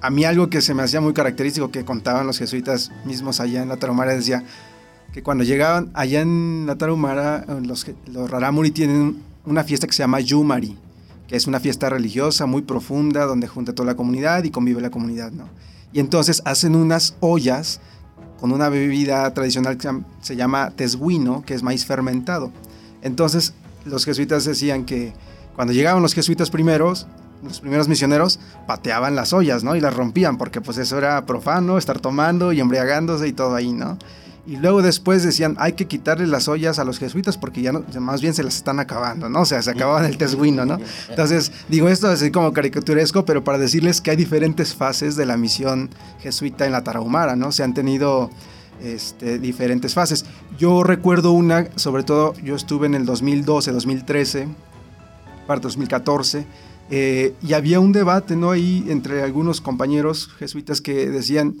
a 0.00 0.10
mí 0.10 0.24
algo 0.24 0.48
que 0.48 0.60
se 0.60 0.74
me 0.74 0.82
hacía 0.82 1.00
muy 1.00 1.12
característico 1.12 1.70
que 1.70 1.84
contaban 1.84 2.26
los 2.26 2.38
jesuitas 2.38 2.90
mismos 3.04 3.40
allá 3.40 3.62
en 3.62 3.68
la 3.68 3.76
Tarahumara 3.76 4.12
decía 4.12 4.42
que 5.12 5.22
cuando 5.22 5.44
llegaban 5.44 5.90
allá 5.94 6.20
en 6.20 6.64
la 6.66 6.76
Tarahumara, 6.76 7.44
los, 7.62 7.86
los 8.06 8.30
Raramuri 8.30 8.70
tienen 8.70 9.22
una 9.44 9.64
fiesta 9.64 9.86
que 9.86 9.92
se 9.92 10.02
llama 10.02 10.20
Yumari, 10.20 10.76
que 11.28 11.36
es 11.36 11.46
una 11.46 11.60
fiesta 11.60 11.90
religiosa 11.90 12.46
muy 12.46 12.62
profunda 12.62 13.24
donde 13.26 13.46
junta 13.46 13.74
toda 13.74 13.86
la 13.86 13.96
comunidad 13.96 14.44
y 14.44 14.50
convive 14.50 14.80
la 14.80 14.90
comunidad, 14.90 15.32
¿no? 15.32 15.48
Y 15.92 16.00
entonces 16.00 16.40
hacen 16.44 16.76
unas 16.76 17.16
ollas 17.20 17.80
con 18.40 18.52
una 18.52 18.68
bebida 18.68 19.32
tradicional 19.34 19.76
que 19.76 19.88
se 20.22 20.36
llama 20.36 20.70
tesguino, 20.70 21.42
que 21.44 21.54
es 21.54 21.62
maíz 21.62 21.84
fermentado. 21.84 22.50
Entonces 23.02 23.52
los 23.84 24.04
jesuitas 24.04 24.44
decían 24.44 24.84
que 24.84 25.12
cuando 25.54 25.72
llegaban 25.72 26.02
los 26.02 26.14
jesuitas 26.14 26.50
primeros, 26.50 27.06
los 27.42 27.60
primeros 27.60 27.88
misioneros 27.88 28.38
pateaban 28.66 29.14
las 29.14 29.32
ollas, 29.32 29.64
¿no? 29.64 29.76
Y 29.76 29.80
las 29.80 29.94
rompían, 29.94 30.38
porque 30.38 30.60
pues 30.60 30.78
eso 30.78 30.98
era 30.98 31.26
profano, 31.26 31.78
estar 31.78 32.00
tomando 32.00 32.52
y 32.52 32.60
embriagándose 32.60 33.28
y 33.28 33.32
todo 33.32 33.54
ahí, 33.54 33.72
¿no? 33.72 33.98
Y 34.46 34.56
luego 34.56 34.82
después 34.82 35.22
decían, 35.22 35.56
hay 35.58 35.74
que 35.74 35.86
quitarle 35.86 36.26
las 36.26 36.48
ollas 36.48 36.78
a 36.78 36.84
los 36.84 36.98
jesuitas 36.98 37.36
porque 37.36 37.62
ya 37.62 37.72
no, 37.72 37.84
más 38.00 38.20
bien 38.20 38.34
se 38.34 38.42
las 38.42 38.56
están 38.56 38.80
acabando, 38.80 39.28
¿no? 39.28 39.42
O 39.42 39.44
sea, 39.44 39.62
se 39.62 39.70
acababan 39.70 40.06
el 40.06 40.16
tesguino, 40.16 40.64
¿no? 40.64 40.78
Entonces, 41.08 41.52
digo 41.68 41.88
esto 41.88 42.08
así 42.08 42.30
como 42.30 42.52
caricaturesco, 42.52 43.24
pero 43.24 43.44
para 43.44 43.58
decirles 43.58 44.00
que 44.00 44.10
hay 44.10 44.16
diferentes 44.16 44.74
fases 44.74 45.16
de 45.16 45.26
la 45.26 45.36
misión 45.36 45.90
jesuita 46.20 46.66
en 46.66 46.72
la 46.72 46.82
Tarahumara, 46.82 47.36
¿no? 47.36 47.52
Se 47.52 47.62
han 47.62 47.74
tenido 47.74 48.30
este, 48.82 49.38
diferentes 49.38 49.94
fases. 49.94 50.24
Yo 50.58 50.82
recuerdo 50.82 51.32
una, 51.32 51.68
sobre 51.76 52.02
todo, 52.02 52.34
yo 52.42 52.56
estuve 52.56 52.86
en 52.86 52.94
el 52.94 53.04
2012, 53.04 53.72
2013, 53.72 54.48
parte 55.46 55.64
2014, 55.64 56.46
eh, 56.90 57.34
y 57.42 57.52
había 57.52 57.78
un 57.78 57.92
debate, 57.92 58.36
¿no? 58.36 58.50
Ahí 58.50 58.86
entre 58.88 59.22
algunos 59.22 59.60
compañeros 59.60 60.28
jesuitas 60.38 60.80
que 60.80 61.10
decían, 61.10 61.56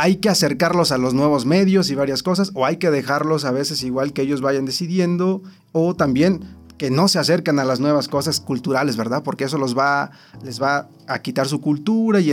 hay 0.00 0.16
que 0.16 0.30
acercarlos 0.30 0.92
a 0.92 0.98
los 0.98 1.12
nuevos 1.12 1.44
medios 1.44 1.90
y 1.90 1.94
varias 1.94 2.22
cosas, 2.22 2.52
o 2.54 2.64
hay 2.64 2.78
que 2.78 2.90
dejarlos 2.90 3.44
a 3.44 3.50
veces 3.50 3.82
igual 3.82 4.14
que 4.14 4.22
ellos 4.22 4.40
vayan 4.40 4.64
decidiendo, 4.64 5.42
o 5.72 5.94
también 5.94 6.56
que 6.78 6.90
no 6.90 7.06
se 7.06 7.18
acercan 7.18 7.58
a 7.58 7.64
las 7.64 7.80
nuevas 7.80 8.08
cosas 8.08 8.40
culturales, 8.40 8.96
¿verdad? 8.96 9.22
Porque 9.22 9.44
eso 9.44 9.58
los 9.58 9.76
va, 9.76 10.10
les 10.42 10.62
va 10.62 10.88
a 11.06 11.18
quitar 11.18 11.46
su 11.48 11.60
cultura 11.60 12.18
y 12.18 12.32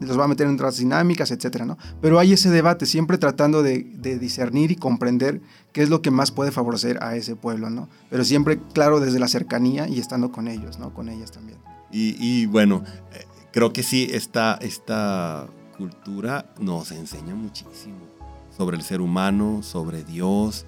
los 0.00 0.18
va 0.18 0.24
a 0.24 0.26
meter 0.26 0.48
en 0.48 0.54
otras 0.54 0.78
dinámicas, 0.78 1.30
etcétera, 1.30 1.64
¿no? 1.64 1.78
Pero 2.02 2.18
hay 2.18 2.32
ese 2.32 2.50
debate, 2.50 2.84
siempre 2.84 3.16
tratando 3.16 3.62
de, 3.62 3.84
discernir 4.18 4.72
y 4.72 4.76
comprender 4.76 5.40
qué 5.72 5.84
es 5.84 5.90
lo 5.90 6.02
que 6.02 6.10
más 6.10 6.32
puede 6.32 6.50
favorecer 6.50 7.00
a 7.00 7.14
ese 7.14 7.36
pueblo, 7.36 7.70
¿no? 7.70 7.88
Pero 8.10 8.24
siempre, 8.24 8.58
claro, 8.72 8.98
desde 8.98 9.20
la 9.20 9.28
cercanía 9.28 9.86
y 9.86 10.00
estando 10.00 10.32
con 10.32 10.48
ellos, 10.48 10.80
¿no? 10.80 10.92
Con 10.92 11.08
ellas 11.08 11.30
también. 11.30 11.60
Y, 11.92 12.46
bueno, 12.46 12.82
eh, 13.12 13.24
creo 13.52 13.72
que 13.72 13.84
sí, 13.84 14.08
esta, 14.10 14.58
esta 14.60 15.46
cultura 15.76 16.46
nos 16.58 16.90
enseña 16.92 17.34
muchísimo 17.34 17.98
sobre 18.56 18.76
el 18.76 18.82
ser 18.82 19.00
humano, 19.00 19.62
sobre 19.62 20.04
Dios. 20.04 20.66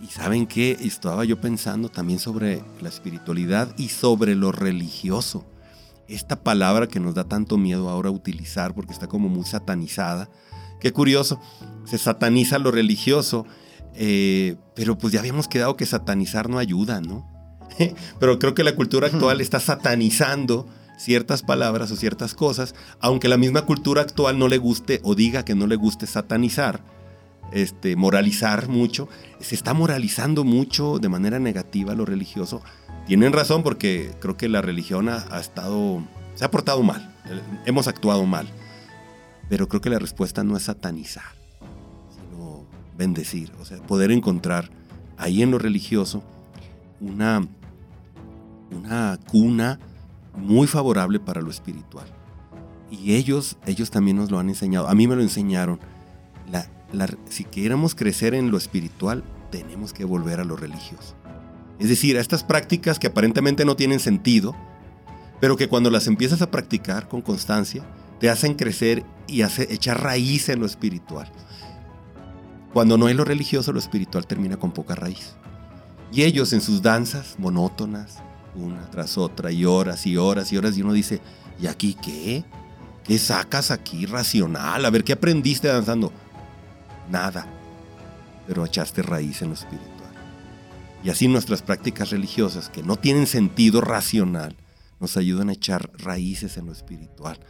Y 0.00 0.06
saben 0.06 0.46
qué, 0.46 0.72
estaba 0.80 1.24
yo 1.24 1.40
pensando 1.40 1.88
también 1.88 2.18
sobre 2.18 2.62
la 2.80 2.88
espiritualidad 2.88 3.72
y 3.78 3.88
sobre 3.88 4.34
lo 4.34 4.50
religioso. 4.50 5.44
Esta 6.08 6.42
palabra 6.42 6.88
que 6.88 6.98
nos 6.98 7.14
da 7.14 7.24
tanto 7.24 7.56
miedo 7.56 7.88
ahora 7.88 8.10
utilizar 8.10 8.74
porque 8.74 8.92
está 8.92 9.06
como 9.06 9.28
muy 9.28 9.44
satanizada. 9.44 10.28
Qué 10.80 10.92
curioso, 10.92 11.40
se 11.84 11.96
sataniza 11.96 12.58
lo 12.58 12.72
religioso, 12.72 13.46
eh, 13.94 14.56
pero 14.74 14.98
pues 14.98 15.12
ya 15.12 15.20
habíamos 15.20 15.46
quedado 15.46 15.76
que 15.76 15.86
satanizar 15.86 16.48
no 16.48 16.58
ayuda, 16.58 17.00
¿no? 17.00 17.30
pero 18.18 18.40
creo 18.40 18.54
que 18.54 18.64
la 18.64 18.74
cultura 18.74 19.06
actual 19.06 19.40
está 19.40 19.60
satanizando 19.60 20.66
ciertas 21.02 21.42
palabras 21.42 21.90
o 21.90 21.96
ciertas 21.96 22.34
cosas, 22.34 22.74
aunque 23.00 23.28
la 23.28 23.36
misma 23.36 23.62
cultura 23.62 24.02
actual 24.02 24.38
no 24.38 24.48
le 24.48 24.58
guste 24.58 25.00
o 25.02 25.14
diga 25.14 25.44
que 25.44 25.54
no 25.54 25.66
le 25.66 25.76
guste 25.76 26.06
satanizar, 26.06 26.82
este, 27.52 27.96
moralizar 27.96 28.68
mucho, 28.68 29.08
se 29.40 29.54
está 29.54 29.74
moralizando 29.74 30.44
mucho 30.44 30.98
de 30.98 31.08
manera 31.08 31.38
negativa 31.38 31.94
lo 31.94 32.04
religioso. 32.04 32.62
Tienen 33.06 33.32
razón 33.32 33.62
porque 33.62 34.12
creo 34.20 34.36
que 34.36 34.48
la 34.48 34.62
religión 34.62 35.08
ha, 35.08 35.40
estado, 35.40 36.02
se 36.34 36.44
ha 36.44 36.50
portado 36.50 36.82
mal, 36.82 37.14
hemos 37.66 37.88
actuado 37.88 38.24
mal, 38.24 38.46
pero 39.48 39.68
creo 39.68 39.80
que 39.80 39.90
la 39.90 39.98
respuesta 39.98 40.44
no 40.44 40.56
es 40.56 40.62
satanizar, 40.62 41.34
sino 42.14 42.64
bendecir, 42.96 43.52
o 43.60 43.64
sea, 43.64 43.78
poder 43.78 44.12
encontrar 44.12 44.70
ahí 45.18 45.42
en 45.42 45.50
lo 45.50 45.58
religioso 45.58 46.22
una, 47.00 47.44
una 48.70 49.18
cuna, 49.28 49.80
muy 50.36 50.66
favorable 50.66 51.20
para 51.20 51.40
lo 51.40 51.50
espiritual. 51.50 52.06
Y 52.90 53.14
ellos, 53.14 53.56
ellos 53.66 53.90
también 53.90 54.16
nos 54.18 54.30
lo 54.30 54.38
han 54.38 54.48
enseñado. 54.48 54.88
A 54.88 54.94
mí 54.94 55.08
me 55.08 55.16
lo 55.16 55.22
enseñaron. 55.22 55.80
Si 57.28 57.44
queremos 57.44 57.94
crecer 57.94 58.34
en 58.34 58.50
lo 58.50 58.58
espiritual, 58.58 59.24
tenemos 59.50 59.92
que 59.92 60.04
volver 60.04 60.40
a 60.40 60.44
lo 60.44 60.56
religioso. 60.56 61.14
Es 61.78 61.88
decir, 61.88 62.18
a 62.18 62.20
estas 62.20 62.44
prácticas 62.44 62.98
que 62.98 63.06
aparentemente 63.06 63.64
no 63.64 63.76
tienen 63.76 63.98
sentido, 63.98 64.54
pero 65.40 65.56
que 65.56 65.68
cuando 65.68 65.90
las 65.90 66.06
empiezas 66.06 66.42
a 66.42 66.50
practicar 66.50 67.08
con 67.08 67.22
constancia, 67.22 67.82
te 68.20 68.30
hacen 68.30 68.54
crecer 68.54 69.04
y 69.26 69.42
hace, 69.42 69.72
echar 69.72 70.02
raíz 70.02 70.48
en 70.48 70.60
lo 70.60 70.66
espiritual. 70.66 71.32
Cuando 72.72 72.96
no 72.96 73.06
hay 73.06 73.14
lo 73.14 73.24
religioso, 73.24 73.72
lo 73.72 73.78
espiritual 73.78 74.26
termina 74.26 74.58
con 74.58 74.72
poca 74.72 74.94
raíz. 74.94 75.34
Y 76.12 76.22
ellos 76.22 76.52
en 76.52 76.60
sus 76.60 76.82
danzas 76.82 77.36
monótonas, 77.38 78.18
una 78.54 78.90
tras 78.90 79.18
otra 79.18 79.50
y 79.50 79.64
horas 79.64 80.06
y 80.06 80.16
horas 80.16 80.52
y 80.52 80.56
horas 80.56 80.76
y 80.76 80.82
uno 80.82 80.92
dice, 80.92 81.20
¿y 81.60 81.66
aquí 81.66 81.94
qué? 81.94 82.44
¿Qué 83.04 83.18
sacas 83.18 83.70
aquí 83.70 84.06
racional? 84.06 84.84
A 84.84 84.90
ver, 84.90 85.04
¿qué 85.04 85.12
aprendiste 85.12 85.68
danzando? 85.68 86.12
Nada, 87.10 87.46
pero 88.46 88.64
echaste 88.64 89.02
raíz 89.02 89.42
en 89.42 89.48
lo 89.48 89.54
espiritual. 89.54 89.90
Y 91.02 91.10
así 91.10 91.26
nuestras 91.26 91.62
prácticas 91.62 92.10
religiosas, 92.10 92.68
que 92.68 92.82
no 92.82 92.96
tienen 92.96 93.26
sentido 93.26 93.80
racional, 93.80 94.56
nos 95.00 95.16
ayudan 95.16 95.48
a 95.48 95.54
echar 95.54 95.90
raíces 95.98 96.56
en 96.58 96.66
lo 96.66 96.72
espiritual. 96.72 97.40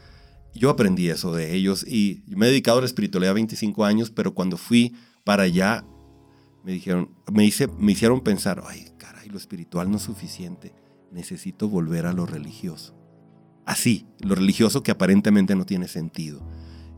Yo 0.54 0.70
aprendí 0.70 1.10
eso 1.10 1.34
de 1.34 1.54
ellos 1.54 1.86
y 1.86 2.22
me 2.28 2.46
he 2.46 2.50
dedicado 2.50 2.78
a 2.78 2.82
la 2.82 2.86
espiritualidad 2.86 3.34
25 3.34 3.84
años, 3.84 4.10
pero 4.10 4.32
cuando 4.32 4.56
fui 4.56 4.94
para 5.24 5.44
allá, 5.44 5.84
me 6.64 6.72
dijeron, 6.72 7.10
me, 7.30 7.44
hice, 7.44 7.66
me 7.66 7.92
hicieron 7.92 8.20
pensar, 8.20 8.62
ay, 8.66 8.90
caray, 8.96 9.28
lo 9.28 9.36
espiritual 9.36 9.90
no 9.90 9.98
es 9.98 10.02
suficiente 10.02 10.72
necesito 11.12 11.68
volver 11.68 12.06
a 12.06 12.12
lo 12.12 12.26
religioso. 12.26 12.94
Así, 13.64 14.06
lo 14.20 14.34
religioso 14.34 14.82
que 14.82 14.90
aparentemente 14.90 15.54
no 15.54 15.64
tiene 15.64 15.88
sentido. 15.88 16.42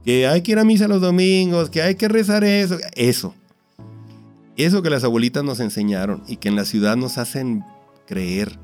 Que 0.04 0.26
hay 0.26 0.42
que 0.42 0.52
ir 0.52 0.58
a 0.58 0.64
misa 0.64 0.88
los 0.88 1.00
domingos, 1.00 1.70
que 1.70 1.82
hay 1.82 1.94
que 1.96 2.08
rezar 2.08 2.44
eso. 2.44 2.78
Eso. 2.94 3.34
Eso 4.56 4.82
que 4.82 4.90
las 4.90 5.04
abuelitas 5.04 5.44
nos 5.44 5.60
enseñaron 5.60 6.22
y 6.26 6.36
que 6.36 6.48
en 6.48 6.56
la 6.56 6.64
ciudad 6.64 6.96
nos 6.96 7.18
hacen 7.18 7.64
creer 8.06 8.58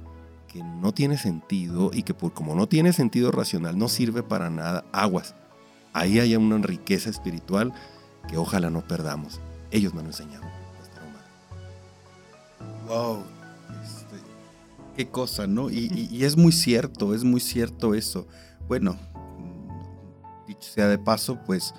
que 0.47 0.63
no 0.63 0.93
tiene 0.93 1.17
sentido 1.17 1.91
y 1.93 2.03
que 2.03 2.15
por 2.15 2.33
como 2.33 2.55
no 2.55 2.67
tiene 2.67 2.93
sentido 2.93 3.31
racional 3.31 3.79
no 3.79 3.89
sirve 3.89 4.23
para 4.23 4.51
nada, 4.51 4.85
aguas. 4.93 5.35
Ahí 5.93 6.19
hay 6.21 6.37
una 6.37 6.59
riqueza 6.59 7.11
espiritual 7.11 7.73
que 8.29 8.37
ojalá 8.37 8.71
no 8.71 8.87
perdamos. 8.87 9.41
Ellos 9.71 9.95
nos 9.95 10.05
lo 10.05 10.11
enseñaron. 10.11 10.49
Wow, 12.87 13.23
qué 14.93 15.09
cosa, 15.09 15.47
¿no? 15.47 15.71
Y, 15.71 16.25
es 16.25 16.37
muy 16.37 16.53
cierto, 16.53 17.15
es 17.15 17.25
muy 17.25 17.41
cierto 17.41 17.95
eso. 17.95 18.27
Bueno, 18.69 18.97
dicho 20.47 20.71
sea 20.73 20.89
de 20.89 20.99
paso, 20.99 21.39
pues 21.45 21.75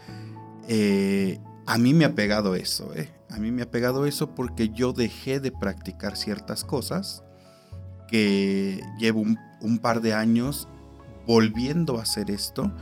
eh, 0.68 1.40
a 1.66 1.78
mí 1.78 1.94
me 1.94 2.06
ha 2.06 2.16
pegado 2.16 2.56
eso, 2.56 2.94
¿eh? 2.96 3.10
A 3.30 3.38
mí 3.38 3.52
me 3.52 3.62
ha 3.62 3.72
pegado 3.72 4.06
eso 4.06 4.36
porque 4.36 4.70
yo 4.70 4.92
dejé 4.92 5.40
de 5.40 5.52
practicar 5.52 6.18
ciertas 6.18 6.66
cosas 6.66 7.24
que 8.10 8.82
llevo 9.00 9.24
un, 9.62 9.80
par 9.80 10.02
de 10.02 10.14
años 10.14 10.68
volviendo 11.26 11.98
a 11.98 12.02
hacer 12.02 12.30
esto, 12.30 12.74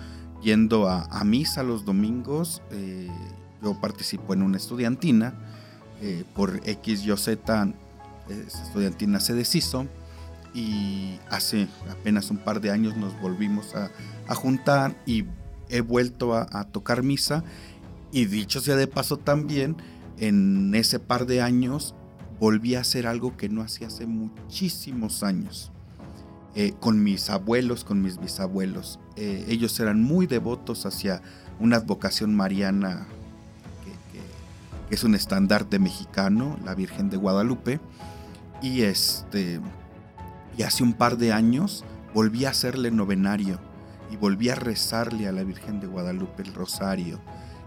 yendo 0.41 0.89
a, 0.89 1.23
misa 1.23 1.61
los 1.61 1.85
domingos. 1.85 2.63
Eh, 2.71 3.09
yo 3.61 3.79
participo 3.79 4.33
en 4.33 4.41
una 4.41 4.57
estudiantina, 4.57 5.35
eh, 6.01 6.23
por 6.33 6.61
X, 6.67 7.05
Y, 7.05 7.15
Z, 7.15 7.73
estudiantina 8.29 9.19
se 9.19 9.35
deshizo 9.35 9.85
y 10.53 11.19
hace 11.29 11.67
apenas 11.89 12.31
un 12.31 12.37
par 12.37 12.61
de 12.61 12.71
años 12.71 12.97
nos 12.97 13.19
volvimos 13.21 13.75
a, 13.75 13.91
juntar 14.35 14.95
y 15.05 15.25
he 15.69 15.81
vuelto 15.81 16.35
a, 16.35 16.63
tocar 16.65 17.03
misa 17.03 17.43
y 18.11 18.25
dicho 18.25 18.61
sea 18.61 18.75
de 18.75 18.87
paso 18.87 19.17
también, 19.17 19.77
en 20.17 20.73
ese 20.75 20.99
par 20.99 21.25
de 21.25 21.41
años 21.41 21.95
volví 22.39 22.75
a 22.75 22.81
hacer 22.81 23.07
algo 23.07 23.37
que 23.37 23.49
no 23.49 23.61
hacía 23.61 23.87
hace 23.87 24.05
muchísimos 24.05 25.23
años. 25.23 25.71
Eh, 26.55 26.73
con 26.79 27.03
mis 27.03 27.29
abuelos, 27.29 27.83
con 27.83 28.01
mis 28.01 28.19
bisabuelos. 28.19 28.99
Eh, 29.15 29.45
ellos 29.47 29.79
eran 29.79 30.01
muy 30.01 30.25
devotos 30.25 30.87
hacia 30.87 31.21
una 31.59 31.77
advocación 31.77 32.33
mariana 32.35 33.05
que, 34.89 34.95
es 34.95 35.03
un 35.03 35.13
estandarte 35.13 35.77
mexicano, 35.77 36.57
la 36.65 36.73
Virgen 36.73 37.11
de 37.11 37.17
Guadalupe. 37.17 37.79
Y 38.63 38.81
este 38.81 39.61
Y 40.59 40.63
hace 40.63 40.83
un 40.83 40.91
par 40.91 41.17
de 41.17 41.31
años 41.31 41.85
volví 42.13 42.43
a 42.43 42.49
hacerle 42.49 42.91
novenario 42.91 43.61
y 44.11 44.17
volví 44.17 44.49
a 44.49 44.55
rezarle 44.55 45.29
a 45.29 45.31
la 45.31 45.45
Virgen 45.45 45.79
de 45.79 45.87
Guadalupe 45.87 46.43
el 46.43 46.53
rosario 46.53 47.21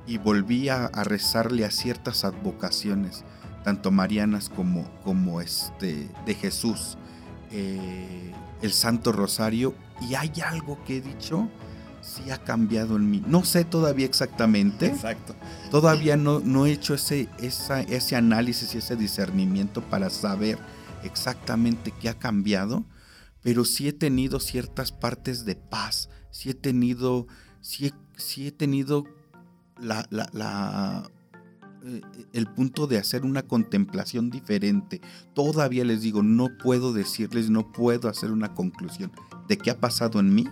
y 0.06 0.18
volví 0.18 0.68
a, 0.68 0.88
rezarle 0.88 1.64
a 1.64 1.70
ciertas 1.70 2.22
advocaciones, 2.22 3.24
tanto 3.64 3.90
marianas 3.90 4.50
como, 4.50 4.90
como 5.04 5.40
este, 5.40 6.10
de 6.26 6.34
Jesús, 6.34 6.98
eh, 7.50 8.34
el 8.60 8.72
Santo 8.74 9.10
Rosario, 9.10 9.74
y 10.02 10.14
hay 10.14 10.30
algo 10.44 10.78
que 10.84 10.98
he 10.98 11.00
dicho, 11.00 11.48
sí 12.02 12.30
ha 12.30 12.44
cambiado 12.44 12.96
en 12.96 13.10
mí. 13.10 13.24
No 13.26 13.42
sé 13.42 13.64
todavía 13.64 14.04
exactamente. 14.04 14.88
Exacto. 14.88 15.34
Todavía 15.70 16.18
no, 16.18 16.40
no 16.40 16.66
he 16.66 16.72
hecho 16.72 16.92
ese, 16.92 17.30
ese 17.38 18.16
análisis 18.16 18.74
y 18.74 18.78
ese 18.78 18.96
discernimiento 18.96 19.80
para 19.80 20.10
saber 20.10 20.58
exactamente 21.04 21.92
qué 22.00 22.08
ha 22.08 22.18
cambiado, 22.18 22.84
pero 23.42 23.64
sí 23.64 23.88
he 23.88 23.92
tenido 23.92 24.40
ciertas 24.40 24.92
partes 24.92 25.44
de 25.44 25.56
paz, 25.56 26.08
sí 26.30 26.50
he 26.50 26.54
tenido, 26.54 27.26
sí 27.60 27.86
he, 27.86 28.46
he 28.46 28.52
tenido 28.52 29.04
la, 29.80 30.06
la, 30.10 31.10
eh, 31.84 32.00
el 32.32 32.46
punto 32.46 32.86
de 32.86 32.98
hacer 32.98 33.24
una 33.24 33.42
contemplación 33.42 34.30
diferente. 34.30 35.00
Todavía 35.34 35.84
les 35.84 36.02
digo, 36.02 36.22
no 36.22 36.56
puedo 36.56 36.92
decirles, 36.92 37.50
no 37.50 37.72
puedo 37.72 38.08
hacer 38.08 38.30
una 38.30 38.54
conclusión 38.54 39.12
de 39.48 39.58
qué 39.58 39.70
ha 39.70 39.80
pasado 39.80 40.20
en 40.20 40.34
mí, 40.34 40.48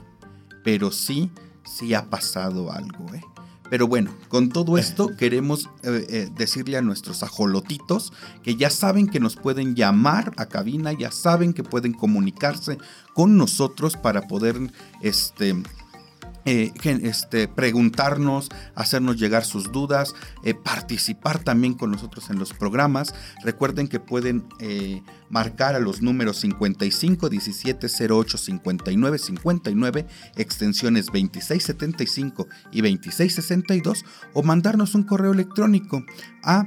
pero 0.65 0.91
sí, 0.91 1.31
sí 1.65 1.95
ha 1.95 2.11
pasado 2.11 2.73
algo. 2.73 3.15
¿eh? 3.15 3.23
Pero 3.71 3.87
bueno, 3.87 4.11
con 4.29 4.49
todo 4.49 4.77
esto 4.77 5.17
queremos 5.17 5.71
eh, 5.85 6.05
eh, 6.09 6.29
decirle 6.37 6.77
a 6.77 6.83
nuestros 6.83 7.23
ajolotitos 7.23 8.13
que 8.43 8.57
ya 8.57 8.69
saben 8.69 9.07
que 9.07 9.21
nos 9.21 9.37
pueden 9.37 9.77
llamar 9.77 10.33
a 10.37 10.47
cabina, 10.47 10.93
ya 10.93 11.13
saben 11.13 11.53
que 11.55 11.63
pueden 11.63 11.93
comunicarse 11.93 12.79
con 13.15 13.37
nosotros 13.37 13.97
para 13.97 14.23
poder 14.23 14.57
este, 15.03 15.55
eh, 16.47 16.73
este, 16.85 17.49
preguntarnos, 17.49 18.49
hacernos 18.75 19.19
llegar 19.19 19.45
sus 19.45 19.73
dudas, 19.73 20.15
eh, 20.43 20.55
participar 20.55 21.43
también 21.43 21.75
con 21.75 21.91
nosotros 21.91 22.31
en 22.31 22.39
los 22.39 22.53
programas. 22.53 23.15
Recuerden 23.45 23.89
que 23.89 24.01
pueden 24.01 24.47
eh, 24.59 25.03
marcar 25.29 25.75
a 25.75 25.81
los 25.81 26.01
números 26.03 26.39
55 26.39 27.29
17 27.29 27.87
08 28.11 28.39
59 28.39 29.19
59, 29.19 30.07
extensiones 30.37 31.07
2675 31.07 32.47
y 32.73 32.81
2662 32.81 34.05
o 34.33 34.43
mandarnos 34.43 34.95
un 34.95 35.03
correo 35.03 35.33
electrónico 35.33 36.03
a 36.43 36.67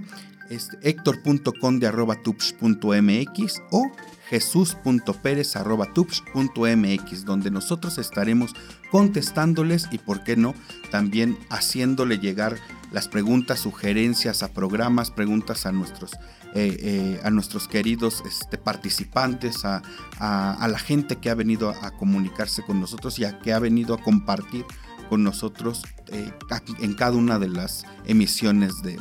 este, 0.50 0.78
hector.conde.tupsh.mx 0.82 3.62
o 3.72 3.92
jesús.pérez.tupsh.mx, 4.30 7.26
donde 7.26 7.52
nosotros 7.52 7.98
estaremos 7.98 8.54
contestándoles 8.90 9.88
y, 9.92 10.00
por 10.00 10.24
qué 10.24 10.36
no, 10.36 10.56
también 10.92 11.38
haciéndole 11.50 12.18
llegar 12.18 12.58
las 12.92 13.08
preguntas, 13.08 13.60
sugerencias 13.60 14.44
a 14.44 14.50
programas, 14.50 15.12
preguntas 15.12 15.66
a 15.66 15.72
nuestros, 15.72 16.14
eh, 16.54 16.78
eh, 16.80 17.22
a 17.24 17.30
nuestros 17.32 17.68
queridos 17.68 18.24
este, 18.26 18.58
participantes, 18.58 19.66
a, 19.66 19.82
la 20.20 20.80
gente 20.80 21.18
que 21.18 21.30
ha 21.30 21.36
venido 21.36 21.70
a, 21.70 21.92
comunicarse 21.92 22.64
con 22.64 22.80
nosotros 22.80 23.20
y 23.20 23.26
a 23.26 23.40
que 23.40 23.54
ha 23.54 23.60
venido 23.60 23.94
a 23.94 24.02
compartir 24.02 24.66
con 25.10 25.24
nosotros 25.24 25.84
eh, 26.08 26.32
en 26.80 26.94
cada 26.94 27.18
una 27.18 27.40
de 27.40 27.50
las 27.50 27.84
emisiones 28.06 28.82
de, 28.82 28.98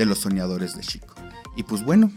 de 0.00 0.06
los 0.06 0.20
soñadores 0.20 0.74
de 0.74 0.80
Chico. 0.80 1.14
Y 1.56 1.62
pues 1.62 1.84
bueno, 1.84 2.10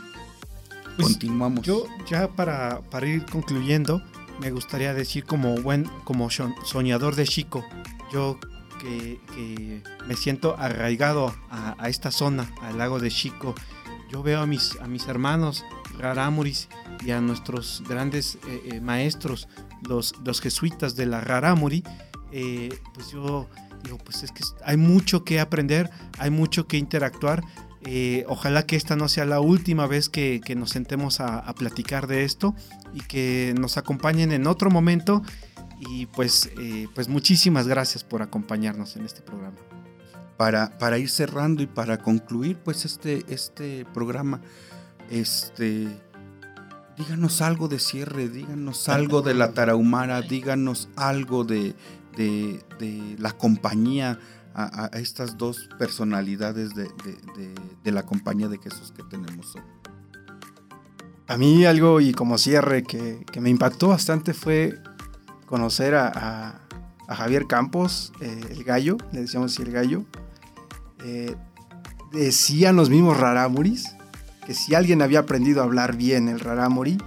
pues, 0.95 1.09
continuamos. 1.09 1.65
Yo 1.65 1.85
ya 2.07 2.29
para, 2.29 2.79
para 2.89 3.05
ir 3.07 3.25
concluyendo, 3.25 4.01
me 4.39 4.51
gustaría 4.51 4.93
decir 4.93 5.25
como 5.25 5.57
buen, 5.57 5.83
como 6.05 6.29
soñador 6.29 7.15
de 7.15 7.25
Chico, 7.25 7.65
yo 8.13 8.39
que, 8.79 9.81
me 10.07 10.15
siento 10.15 10.55
arraigado 10.57 11.35
a, 11.49 11.89
esta 11.89 12.09
zona, 12.09 12.49
al 12.61 12.77
lago 12.77 12.99
de 12.99 13.11
Chico, 13.11 13.53
yo 14.09 14.23
veo 14.23 14.39
a 14.39 14.45
mis, 14.45 14.77
a 14.79 14.87
mis 14.87 15.07
hermanos 15.07 15.65
Raramuris 15.97 16.69
y 17.05 17.11
a 17.11 17.19
nuestros 17.19 17.83
grandes 17.85 18.35
eh, 18.47 18.61
eh, 18.71 18.81
maestros, 18.81 19.49
los, 19.81 20.15
los 20.23 20.39
jesuitas 20.39 20.95
de 20.95 21.05
la 21.05 21.19
Raramuri, 21.19 21.83
eh, 22.31 22.79
pues 22.93 23.11
yo 23.11 23.49
digo, 23.83 23.97
pues 23.97 24.23
es 24.23 24.31
que 24.31 24.43
hay 24.65 24.77
mucho 24.77 25.25
que 25.25 25.41
aprender, 25.41 25.89
hay 26.17 26.29
mucho 26.29 26.67
que 26.67 26.77
interactuar 26.77 27.43
eh, 27.85 28.23
ojalá 28.27 28.65
que 28.65 28.75
esta 28.75 28.95
no 28.95 29.09
sea 29.09 29.25
la 29.25 29.39
última 29.41 29.87
vez 29.87 30.09
que, 30.09 30.41
nos 30.55 30.71
sentemos 30.71 31.19
a, 31.19 31.53
platicar 31.55 32.07
de 32.07 32.23
esto 32.23 32.55
y 32.93 33.01
que 33.01 33.53
nos 33.59 33.77
acompañen 33.77 34.31
en 34.31 34.47
otro 34.47 34.69
momento. 34.69 35.21
Y 35.79 36.05
pues, 36.07 36.49
eh, 36.57 36.87
pues 36.95 37.09
muchísimas 37.09 37.67
gracias 37.67 38.03
por 38.03 38.21
acompañarnos 38.21 38.95
en 38.95 39.05
este 39.05 39.21
programa. 39.21 39.57
Para, 40.37 40.77
para 40.77 40.97
ir 40.97 41.09
cerrando 41.09 41.61
y 41.61 41.67
para 41.67 41.97
concluir 41.99 42.57
pues 42.57 42.85
este, 42.85 43.23
este 43.27 43.85
programa, 43.93 44.41
este, 45.11 45.87
díganos 46.97 47.41
algo 47.41 47.67
de 47.67 47.79
cierre, 47.79 48.29
díganos 48.29 48.89
algo 48.89 49.21
de 49.21 49.35
la 49.35 49.51
Tarahumara, 49.51 50.21
díganos 50.21 50.89
algo 50.95 51.43
de, 51.43 51.75
de, 52.17 52.63
de 52.79 53.15
la 53.19 53.31
compañía 53.33 54.19
a, 54.55 54.89
estas 54.93 55.37
dos 55.37 55.69
personalidades 55.77 56.73
de, 56.75 57.91
la 57.91 58.03
compañía 58.03 58.47
de 58.47 58.57
Jesús 58.57 58.91
que 58.95 59.03
tenemos 59.03 59.55
hoy. 59.55 59.61
A 61.27 61.37
mí 61.37 61.65
algo 61.65 62.01
y 62.01 62.13
como 62.13 62.37
cierre 62.37 62.83
que, 62.83 63.25
me 63.39 63.49
impactó 63.49 63.89
bastante 63.89 64.33
fue 64.33 64.79
conocer 65.45 65.95
a, 65.95 66.59
Javier 67.07 67.45
Campos, 67.45 68.11
eh, 68.21 68.41
el 68.49 68.63
gallo, 68.63 68.97
le 69.11 69.21
decíamos 69.21 69.53
así 69.53 69.61
el 69.61 69.71
gallo. 69.71 70.03
Eh, 71.03 71.35
decían 72.11 72.75
los 72.75 72.89
mismos 72.89 73.17
rarámuris 73.17 73.95
que 74.47 74.55
si 74.55 74.73
alguien 74.73 75.01
había 75.01 75.19
aprendido 75.19 75.61
a 75.61 75.65
hablar 75.65 75.95
bien 75.95 76.27
el 76.27 76.39
rarámuri 76.39 76.97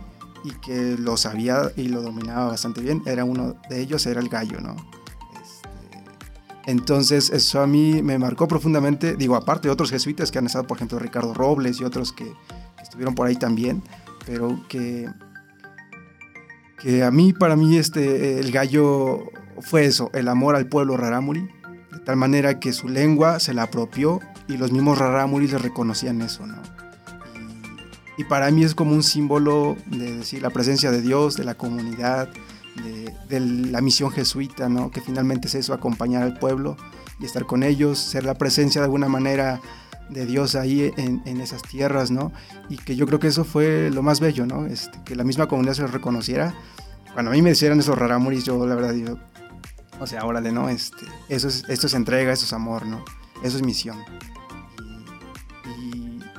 y 0.45 0.51
que 0.61 0.97
lo 0.97 1.17
sabía 1.17 1.73
y 1.77 1.89
lo 1.89 2.03
dominaba 2.03 2.47
bastante 2.47 2.83
bien, 2.83 3.03
era 3.07 3.25
uno 3.25 3.57
de 3.69 3.81
ellos, 3.81 4.07
era 4.07 4.21
el 4.21 4.29
gallo, 4.29 4.61
¿no? 4.61 4.77
Entonces 6.67 7.31
eso 7.31 7.63
a 7.63 7.67
mí 7.69 8.03
me 8.03 8.19
marcó 8.19 8.49
profundamente, 8.49 9.17
digo, 9.17 9.37
aparte 9.37 9.69
de 9.69 9.73
otros 9.73 9.91
jesuitas 9.91 10.33
que 10.33 10.39
han 10.39 10.47
estado, 10.47 10.67
por 10.67 10.77
ejemplo, 10.77 10.99
Ricardo 10.99 11.33
Robles 11.33 11.81
y 11.81 11.85
otros 11.85 12.13
que, 12.13 12.33
estuvieron 12.83 13.15
por 13.15 13.27
ahí 13.27 13.37
también, 13.37 13.83
pero 14.27 14.61
que, 14.69 15.09
que 16.79 17.05
a 17.05 17.11
mí, 17.11 17.33
para 17.33 17.57
mí, 17.57 17.77
este, 17.77 18.41
el 18.41 18.51
gallo 18.51 19.31
fue 19.61 19.87
eso, 19.87 20.11
el 20.13 20.29
amor 20.29 20.57
al 20.57 20.69
pueblo 20.69 20.97
rarámuri, 20.97 21.49
de 21.93 21.99
tal 22.05 22.17
manera 22.17 22.59
que 22.59 22.73
su 22.73 22.89
lengua 22.89 23.39
se 23.39 23.55
la 23.55 23.65
apropió 23.65 24.21
y 24.49 24.57
los 24.57 24.73
mismos 24.73 24.99
rarámuris 24.99 25.53
le 25.53 25.59
reconocían 25.59 26.21
eso, 26.21 26.47
¿no? 26.47 26.57
Y, 28.17 28.23
y 28.23 28.25
para 28.25 28.51
mí 28.51 28.65
es 28.65 28.75
como 28.75 28.93
un 28.93 29.03
símbolo 29.03 29.77
de 29.87 30.17
decir 30.17 30.43
la 30.43 30.51
presencia 30.51 30.91
de 30.91 31.01
Dios, 31.01 31.37
de 31.37 31.45
la 31.45 31.55
comunidad, 31.55 32.29
de, 33.29 33.41
la 33.41 33.81
misión 33.81 34.11
jesuita, 34.11 34.69
¿no? 34.69 34.91
que 34.91 35.01
finalmente 35.01 35.49
es 35.49 35.55
eso, 35.55 35.75
acompañar 35.75 36.23
al 36.23 36.39
pueblo 36.39 36.77
y 37.19 37.25
estar 37.25 37.47
con 37.47 37.63
ellos, 37.63 37.99
ser 37.99 38.25
la 38.25 38.35
presencia 38.35 38.81
de 38.81 38.87
alguna 38.87 39.09
manera 39.09 39.61
de 40.11 40.27
Dios 40.27 40.55
ahí 40.55 40.93
en, 40.97 41.41
esas 41.41 41.63
tierras, 41.63 42.11
¿no? 42.11 42.33
Y 42.69 42.77
que 42.77 42.95
yo 42.95 43.07
creo 43.07 43.19
que 43.19 43.27
eso 43.27 43.45
fue 43.45 43.91
lo 43.91 44.03
más 44.03 44.21
bello, 44.21 44.47
¿no? 44.47 44.67
Este, 44.67 45.03
que 45.05 45.17
la 45.17 45.25
misma 45.25 45.49
comunidad 45.49 45.75
se 45.75 45.83
lo 45.83 45.89
reconociera. 45.89 46.55
Cuando 47.13 47.33
a 47.33 47.35
mí 47.35 47.43
me 47.43 47.51
hicieran 47.51 47.81
esos 47.81 47.99
rarámuris, 47.99 48.45
yo 48.45 48.65
la 48.67 48.77
verdad 48.77 48.93
digo, 48.93 49.19
o 49.99 50.07
sea, 50.07 50.25
órale, 50.25 50.53
¿no? 50.53 50.69
Este, 50.69 51.07
eso 51.29 51.49
es, 51.49 51.65
esto 51.69 51.89
es 51.89 51.95
entrega, 51.95 52.33
eso 52.33 52.45
es 52.45 52.53
amor, 52.53 52.87
¿no? 52.87 53.05
Eso 53.43 53.57
es 53.57 53.65
misión 53.65 53.97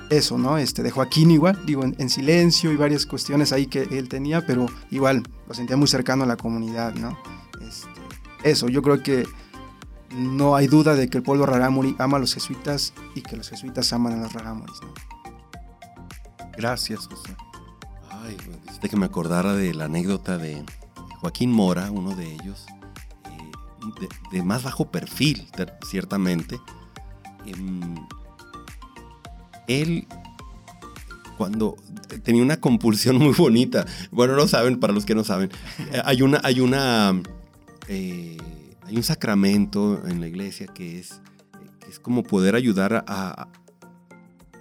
eso, 0.10 0.38
¿no? 0.38 0.58
Este, 0.58 0.84
de 0.84 0.92
Joaquín 0.92 1.32
igual, 1.32 1.60
digo, 1.66 1.84
en, 1.84 2.10
silencio 2.10 2.72
y 2.72 2.76
varias 2.76 3.06
cuestiones 3.06 3.52
ahí 3.52 3.68
que 3.68 3.84
él 3.84 4.10
tenía, 4.10 4.46
pero 4.46 4.68
igual 4.92 5.24
lo 5.48 5.54
sentía 5.54 5.78
muy 5.78 5.88
cercano 5.88 6.24
a 6.24 6.28
la 6.28 6.38
comunidad, 6.38 6.94
¿no? 6.96 7.18
Este, 7.62 7.90
eso, 8.44 8.68
yo 8.68 8.82
creo 8.82 9.02
que 9.02 9.26
no 10.12 10.56
hay 10.56 10.68
duda 10.68 10.96
de 10.96 11.10
que 11.10 11.18
el 11.18 11.24
pueblo 11.24 11.46
rarámuri 11.46 11.96
ama 12.00 12.18
a 12.18 12.20
los 12.20 12.34
jesuitas 12.34 12.94
y 13.16 13.22
que 13.22 13.36
los 13.36 13.50
jesuitas 13.50 13.92
aman 13.94 14.14
a 14.14 14.24
los 14.24 14.34
rarámuris. 14.34 14.78
Gracias, 16.58 17.08
José. 17.08 17.36
Ay, 18.10 18.38
que 18.90 18.96
me 18.96 19.06
acordara 19.06 19.54
de 19.54 19.74
la 19.74 19.86
anécdota 19.86 20.38
de 20.38 20.64
Joaquín 21.20 21.52
Mora, 21.52 21.92
uno 21.92 22.16
de 22.16 22.34
ellos, 22.34 22.66
eh, 23.26 24.08
de, 24.32 24.44
más 24.44 24.64
bajo 24.64 24.90
perfil, 24.90 25.50
ciertamente. 25.90 26.60
Em, 27.46 27.96
él 29.68 30.08
cuando 31.38 31.76
tenía 32.24 32.42
una 32.42 32.60
compulsión 32.60 33.18
muy 33.18 33.34
bonita. 33.34 33.86
Bueno, 34.12 34.36
no 34.36 34.48
saben, 34.48 34.80
para 34.80 34.94
los 34.94 35.06
que 35.06 35.16
no 35.16 35.24
saben. 35.24 35.50
Eh, 35.92 36.02
hay 36.04 36.22
una, 36.22 36.42
hay 36.44 36.60
una, 36.60 37.22
eh, 37.88 38.38
hay 38.84 38.98
un 38.98 39.04
sacramento 39.04 40.02
en 40.08 40.20
la 40.20 40.28
iglesia 40.28 40.68
que 40.68 41.00
es, 41.00 41.22
es 41.90 42.00
como 42.00 42.24
poder 42.24 42.56
ayudar 42.56 43.06
a, 43.08 43.48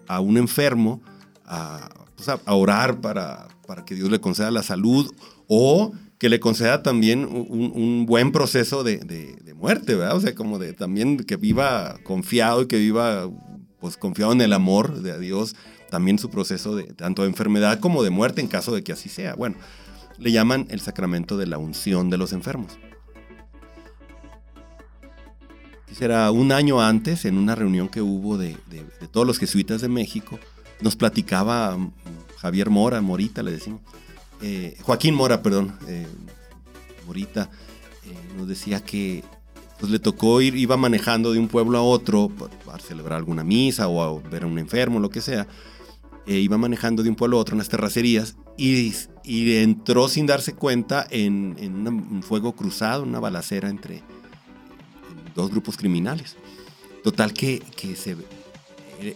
a 0.09 0.21
un 0.21 0.37
enfermo 0.37 1.03
a, 1.45 1.89
pues, 2.17 2.29
a, 2.29 2.55
orar 2.55 3.01
para, 3.01 3.49
para 3.67 3.85
que 3.85 3.95
Dios 3.95 4.11
le 4.11 4.21
conceda 4.21 4.51
la 4.51 4.62
salud 4.62 5.12
o 5.49 5.93
que 6.19 6.29
le 6.29 6.41
conceda 6.41 6.83
también 6.83 7.25
un, 7.25 7.73
un 7.75 8.07
buen 8.07 8.33
proceso 8.33 8.83
de, 8.83 8.99
de, 8.99 9.37
de, 9.37 9.55
muerte, 9.55 9.95
¿verdad? 9.95 10.17
O 10.17 10.21
sea, 10.21 10.35
como 10.35 10.59
de 10.59 10.73
también 10.73 11.19
que 11.19 11.37
viva 11.37 11.99
confiado 12.05 12.62
y 12.62 12.67
que 12.69 12.79
viva 12.79 13.31
pues 13.79 13.97
confiado 13.97 14.33
en 14.33 14.41
el 14.41 14.55
amor 14.55 15.03
de 15.03 15.19
Dios, 15.21 15.55
también 15.90 16.18
su 16.18 16.31
proceso 16.31 16.77
de 16.77 16.85
tanto 16.85 17.22
de 17.22 17.29
enfermedad 17.29 17.81
como 17.81 18.03
de 18.03 18.11
muerte 18.11 18.40
en 18.40 18.49
caso 18.49 18.75
de 18.75 18.83
que 18.83 18.92
así 18.92 19.09
sea. 19.09 19.35
Bueno, 19.35 19.57
le 20.18 20.33
llaman 20.33 20.66
el 20.70 20.81
sacramento 20.81 21.37
de 21.37 21.46
la 21.46 21.59
unción 21.59 22.11
de 22.11 22.18
los 22.18 22.33
enfermos. 22.33 22.79
Será 25.92 26.31
un 26.31 26.53
año 26.53 26.83
antes, 26.83 27.25
en 27.25 27.38
una 27.38 27.55
reunión 27.55 27.88
que 27.88 28.03
hubo 28.03 28.37
de, 28.37 28.57
de, 28.68 28.85
de 29.01 29.09
todos 29.09 29.27
los 29.27 29.38
jesuitas 29.38 29.81
de 29.81 29.88
México, 29.88 30.38
nos 30.81 30.96
platicaba 30.96 31.77
mm, 31.77 31.92
Javier 32.38 32.70
Mora, 32.70 33.01
Morita 33.01 33.42
le 33.42 33.51
decimos, 33.53 33.81
eh, 34.42 34.77
Joaquín 34.83 35.14
Mora, 35.14 35.42
perdón, 35.42 35.77
eh, 35.88 36.07
Morita, 37.07 37.51
eh, 38.05 38.37
nos 38.37 38.46
decía 38.46 38.81
que 38.81 39.25
pues, 39.79 39.90
le 39.90 39.99
tocó 39.99 40.40
ir, 40.40 40.57
iba 40.57 40.77
manejando 40.77 41.33
de 41.33 41.38
un 41.38 41.49
pueblo 41.49 41.79
a 41.79 41.83
otro 41.83 42.31
para 42.64 42.79
celebrar 42.79 43.18
alguna 43.18 43.44
misa 43.44 43.88
o 43.88 44.03
a 44.03 44.31
ver 44.31 44.44
a 44.44 44.46
un 44.46 44.59
enfermo, 44.59 45.01
lo 45.01 45.11
que 45.11 45.20
sea. 45.20 45.46
Iba 46.35 46.59
manejando 46.59 47.03
de 47.03 47.09
un 47.09 47.17
pueblo 47.17 47.39
a 47.39 47.41
otro 47.41 47.55
en 47.55 47.59
las 47.59 47.69
terracerías 47.69 48.37
y, 48.57 48.93
y 49.25 49.57
entró 49.57 50.09
sin 50.09 50.27
darse 50.27 50.55
cuenta 50.55 51.07
en, 51.11 51.57
en 51.59 51.75
una, 51.75 51.91
un 51.91 52.23
fuego 52.23 52.55
cruzado, 52.57 53.03
una 53.03 53.21
balacera 53.21 53.69
entre 53.71 54.03
dos 55.35 55.51
grupos 55.51 55.77
criminales. 55.77 56.37
Total 57.05 57.33
que, 57.33 57.61
que 57.77 57.95
se, 57.95 58.17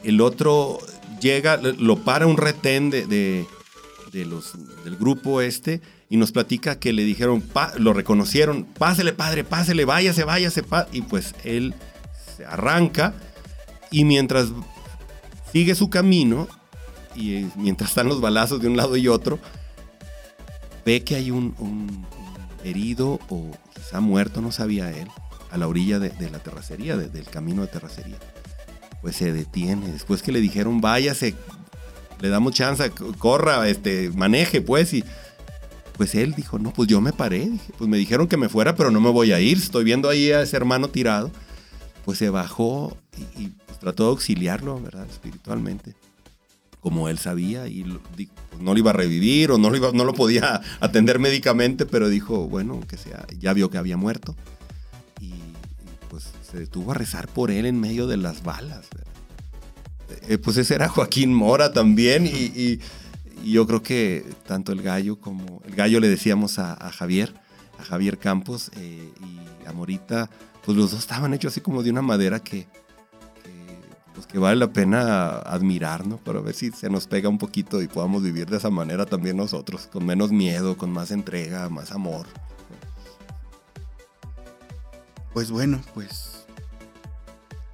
el 0.05 0.21
otro 0.21 0.79
llega, 1.21 1.57
lo 1.57 2.05
para 2.05 2.27
un 2.27 2.37
retén 2.37 2.91
de, 2.91 3.07
de, 3.07 3.47
de 4.13 4.25
los, 4.25 4.53
del 4.85 4.97
grupo 4.97 5.41
este 5.41 5.81
y 6.09 6.17
nos 6.17 6.33
platica 6.33 6.79
que 6.79 6.93
le 6.93 7.05
dijeron, 7.05 7.43
lo 7.79 7.93
reconocieron, 7.93 8.65
pásele 8.65 9.13
padre, 9.13 9.45
pásele, 9.45 9.85
váyase, 9.85 10.25
váyase, 10.25 10.63
y 10.93 11.03
pues 11.03 11.35
él 11.45 11.75
se 12.37 12.45
arranca 12.45 13.15
y 13.91 14.05
mientras 14.05 14.49
sigue 15.53 15.75
su 15.75 15.91
camino 15.91 16.49
y 17.15 17.49
mientras 17.57 17.91
están 17.91 18.09
los 18.09 18.21
balazos 18.21 18.61
de 18.61 18.69
un 18.69 18.77
lado 18.77 18.97
y 18.97 19.09
otro, 19.09 19.39
ve 20.85 21.03
que 21.03 21.17
hay 21.17 21.31
un, 21.31 21.55
un 21.59 22.07
herido 22.65 23.21
o 23.29 23.51
quizá 23.75 24.01
muerto, 24.01 24.41
no 24.41 24.53
sabía 24.53 24.91
él, 24.91 25.09
a 25.51 25.59
la 25.59 25.69
orilla 25.69 25.99
de, 25.99 26.11
de 26.11 26.31
la 26.31 26.39
terracería, 26.39 26.97
de, 26.97 27.09
del 27.09 27.25
camino 27.27 27.63
de 27.63 27.69
terracería. 27.69 28.19
Pues 29.03 29.17
se 29.17 29.33
detiene. 29.33 29.91
Después 29.91 30.23
que 30.23 30.33
le 30.33 30.41
dijeron, 30.41 30.81
váyase, 30.81 31.35
le 32.21 32.29
damos 32.29 32.55
chance, 32.55 32.91
corra, 33.19 33.69
este, 33.69 34.11
maneje, 34.11 34.61
pues, 34.61 34.93
y 34.93 35.05
pues 35.97 36.15
él 36.15 36.35
dijo, 36.35 36.59
no, 36.59 36.73
pues 36.73 36.89
yo 36.89 37.01
me 37.01 37.13
paré, 37.13 37.49
dije, 37.49 37.73
pues 37.77 37.89
me 37.89 37.97
dijeron 37.99 38.29
que 38.29 38.37
me 38.37 38.49
fuera, 38.49 38.75
pero 38.75 38.91
no 38.91 39.01
me 39.01 39.11
voy 39.11 39.33
a 39.33 39.41
ir, 39.41 39.59
estoy 39.59 39.85
viendo 39.85 40.09
ahí 40.09 40.31
a 40.33 40.43
ese 40.43 40.57
hermano 40.57 40.89
tirado, 40.89 41.31
pues 42.05 42.19
se 42.19 42.31
bajó 42.31 42.97
y, 43.17 43.43
y 43.43 43.49
pues, 43.67 43.79
trató 43.79 44.05
de 44.05 44.11
auxiliarlo, 44.11 44.81
¿verdad? 44.81 45.07
Espiritualmente, 45.11 45.95
como 46.81 47.09
él 47.09 47.19
sabía, 47.19 47.69
y 47.69 47.85
pues, 47.85 48.29
no 48.61 48.73
lo 48.73 48.79
iba 48.79 48.91
a 48.91 48.95
revivir 48.95 49.51
o 49.51 49.59
no 49.59 49.71
lo, 49.71 49.93
no 49.93 50.05
lo 50.05 50.15
podía 50.15 50.61
atender 50.81 51.19
médicamente, 51.19 51.87
pero 51.87 52.09
dijo, 52.09 52.49
bueno, 52.49 52.81
que 52.89 52.97
sea, 52.97 53.27
ya 53.39 53.53
vio 53.53 53.71
que 53.71 53.79
había 53.79 53.97
muerto, 53.97 54.35
y, 55.21 55.33
pues 56.09 56.33
se 56.51 56.59
detuvo 56.59 56.93
a 56.93 56.95
rezar 56.95 57.29
por 57.29 57.51
él 57.51 57.67
en 57.67 57.79
medio 57.81 58.07
de 58.07 58.17
las 58.17 58.43
balas. 58.43 58.87
Eh, 60.29 60.39
pues 60.39 60.57
ese 60.57 60.75
era 60.75 60.89
Joaquín 60.89 61.33
Mora 61.33 61.73
también 61.73 62.27
y, 62.27 62.81
yo 63.43 63.67
creo 63.67 63.83
que 63.83 64.27
tanto 64.47 64.71
el 64.71 64.83
gallo 64.83 65.19
como 65.19 65.63
el 65.65 65.75
gallo 65.75 65.99
le 65.99 66.11
decíamos 66.11 66.59
a, 66.59 66.77
Javier, 66.91 67.33
a 67.79 67.85
Javier 67.85 68.19
Campos 68.19 68.71
eh, 68.77 69.11
y 69.19 69.67
a 69.67 69.73
Morita, 69.73 70.29
pues 70.63 70.77
los 70.77 70.91
dos 70.91 71.01
estaban 71.01 71.33
hechos 71.33 71.55
así 71.55 71.63
como 71.63 71.83
de 71.83 71.89
una 71.89 72.03
madera 72.03 72.41
que, 72.41 72.67
pues 74.21 74.31
que 74.31 74.39
vale 74.39 74.57
la 74.57 74.71
pena 74.71 75.39
admirar, 75.39 76.07
¿no? 76.07 76.19
Para 76.19 76.41
ver 76.41 76.55
si 76.55 76.71
se 76.73 76.91
nos 76.91 77.07
pega 77.07 77.31
un 77.31 77.39
poquito 77.39 77.81
y 77.81 77.89
podamos 77.89 78.23
vivir 78.23 78.51
de 78.51 78.59
esa 78.59 78.69
manera 78.69 79.07
también 79.07 79.39
nosotros, 79.39 79.87
con 79.87 80.05
menos 80.05 80.31
miedo, 80.31 80.77
con 80.77 80.91
más 80.93 81.11
entrega, 81.11 81.71
más 81.71 81.91
amor. 81.91 82.27
Pues 85.33 85.51
bueno, 85.51 85.81
pues 85.95 86.45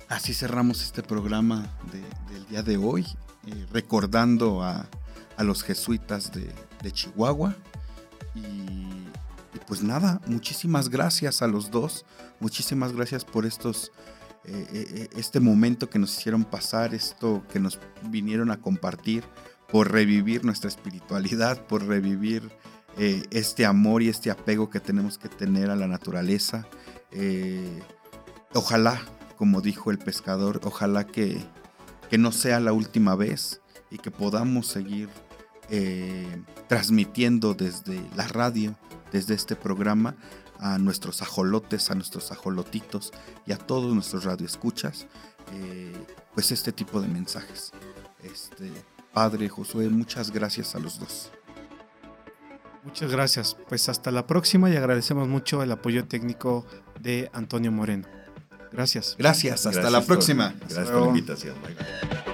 así 0.09 0.35
cerramos 0.35 0.85
este 0.85 1.03
programa 1.03 1.67
de, 1.91 2.33
del 2.33 2.47
día 2.47 2.63
de 2.63 2.77
hoy, 2.77 3.05
eh, 3.49 3.67
recordando 3.73 4.63
a, 4.63 4.87
a, 5.37 5.43
los 5.43 5.65
jesuitas 5.65 6.31
de, 6.31 6.49
de 6.81 6.93
Chihuahua. 6.93 7.57
Y, 8.37 8.87
pues 9.67 9.83
nada, 9.83 10.21
muchísimas 10.27 10.91
gracias 10.91 11.43
a 11.43 11.49
los 11.49 11.73
dos, 11.73 12.05
muchísimas 12.39 12.93
gracias 12.93 13.25
por 13.25 13.47
estos, 13.47 13.91
eh, 14.49 14.67
eh, 14.73 15.09
este 15.17 15.41
momento 15.41 15.91
que 15.91 15.99
nos 15.99 16.17
hicieron 16.19 16.45
pasar, 16.45 16.95
esto 16.95 17.43
que 17.53 17.61
nos 17.61 17.79
vinieron 18.05 18.51
a 18.51 18.61
compartir, 18.61 19.25
por 19.69 19.91
revivir 19.91 20.45
nuestra 20.45 20.69
espiritualidad, 20.69 21.67
por 21.67 21.85
revivir 21.87 22.51
eh, 22.99 23.25
este 23.31 23.67
amor 23.67 24.03
y 24.03 24.09
este 24.09 24.31
apego 24.31 24.71
que 24.71 24.81
tenemos 24.81 25.19
que 25.19 25.29
tener 25.29 25.71
a 25.71 25.77
la 25.77 25.89
naturaleza. 25.89 26.67
ojalá 28.55 29.01
como 29.37 29.61
dijo 29.61 29.91
el 29.91 29.99
pescador, 29.99 30.61
ojalá 30.65 31.07
que, 31.07 31.39
que 32.11 32.19
no 32.19 32.33
sea 32.33 32.59
la 32.59 32.73
última 32.73 33.15
vez 33.15 33.61
y 33.91 33.99
que 33.99 34.11
podamos 34.11 34.67
seguir 34.67 35.09
eh, 35.71 36.43
transmitiendo 36.69 37.55
desde 37.55 38.01
la 38.17 38.27
radio, 38.27 38.77
desde 39.13 39.35
este 39.35 39.55
programa, 39.55 40.17
a 40.59 40.79
nuestros 40.79 41.23
ajolotes, 41.23 41.91
a 41.91 41.95
nuestros 41.95 42.33
ajolotitos 42.33 43.13
y 43.47 43.53
a 43.53 43.59
todos 43.59 43.95
nuestros 43.95 44.25
radioescuchas, 44.25 45.07
eh, 45.53 45.93
pues 46.35 46.53
este 46.53 46.73
tipo 46.73 47.01
de 47.01 47.09
mensajes. 47.09 47.73
Este, 48.23 48.71
padre 49.13 49.49
Josué, 49.49 49.89
muchas 49.89 50.31
gracias 50.31 50.75
a 50.75 50.79
los 50.79 50.99
dos. 50.99 51.31
Muchas 52.85 53.11
gracias. 53.11 53.57
Pues 53.69 53.89
hasta 53.89 54.11
la 54.13 54.27
próxima 54.27 54.71
y 54.71 54.77
agradecemos 54.77 55.27
mucho 55.27 55.63
el 55.63 55.73
apoyo 55.73 56.07
técnico 56.07 56.65
de 57.01 57.29
Antonio 57.33 57.73
Moreno. 57.73 58.07
Gracias. 58.71 59.17
Gracias. 59.19 59.67
Hasta 59.67 59.81
gracias 59.81 59.93
la 59.93 60.03
próxima. 60.03 60.51
Por, 60.51 60.69
gracias 60.69 60.91
por 60.91 61.03
la 61.03 61.09
invitación. 61.09 61.57
Bye, 61.63 61.75
bye. 61.75 62.26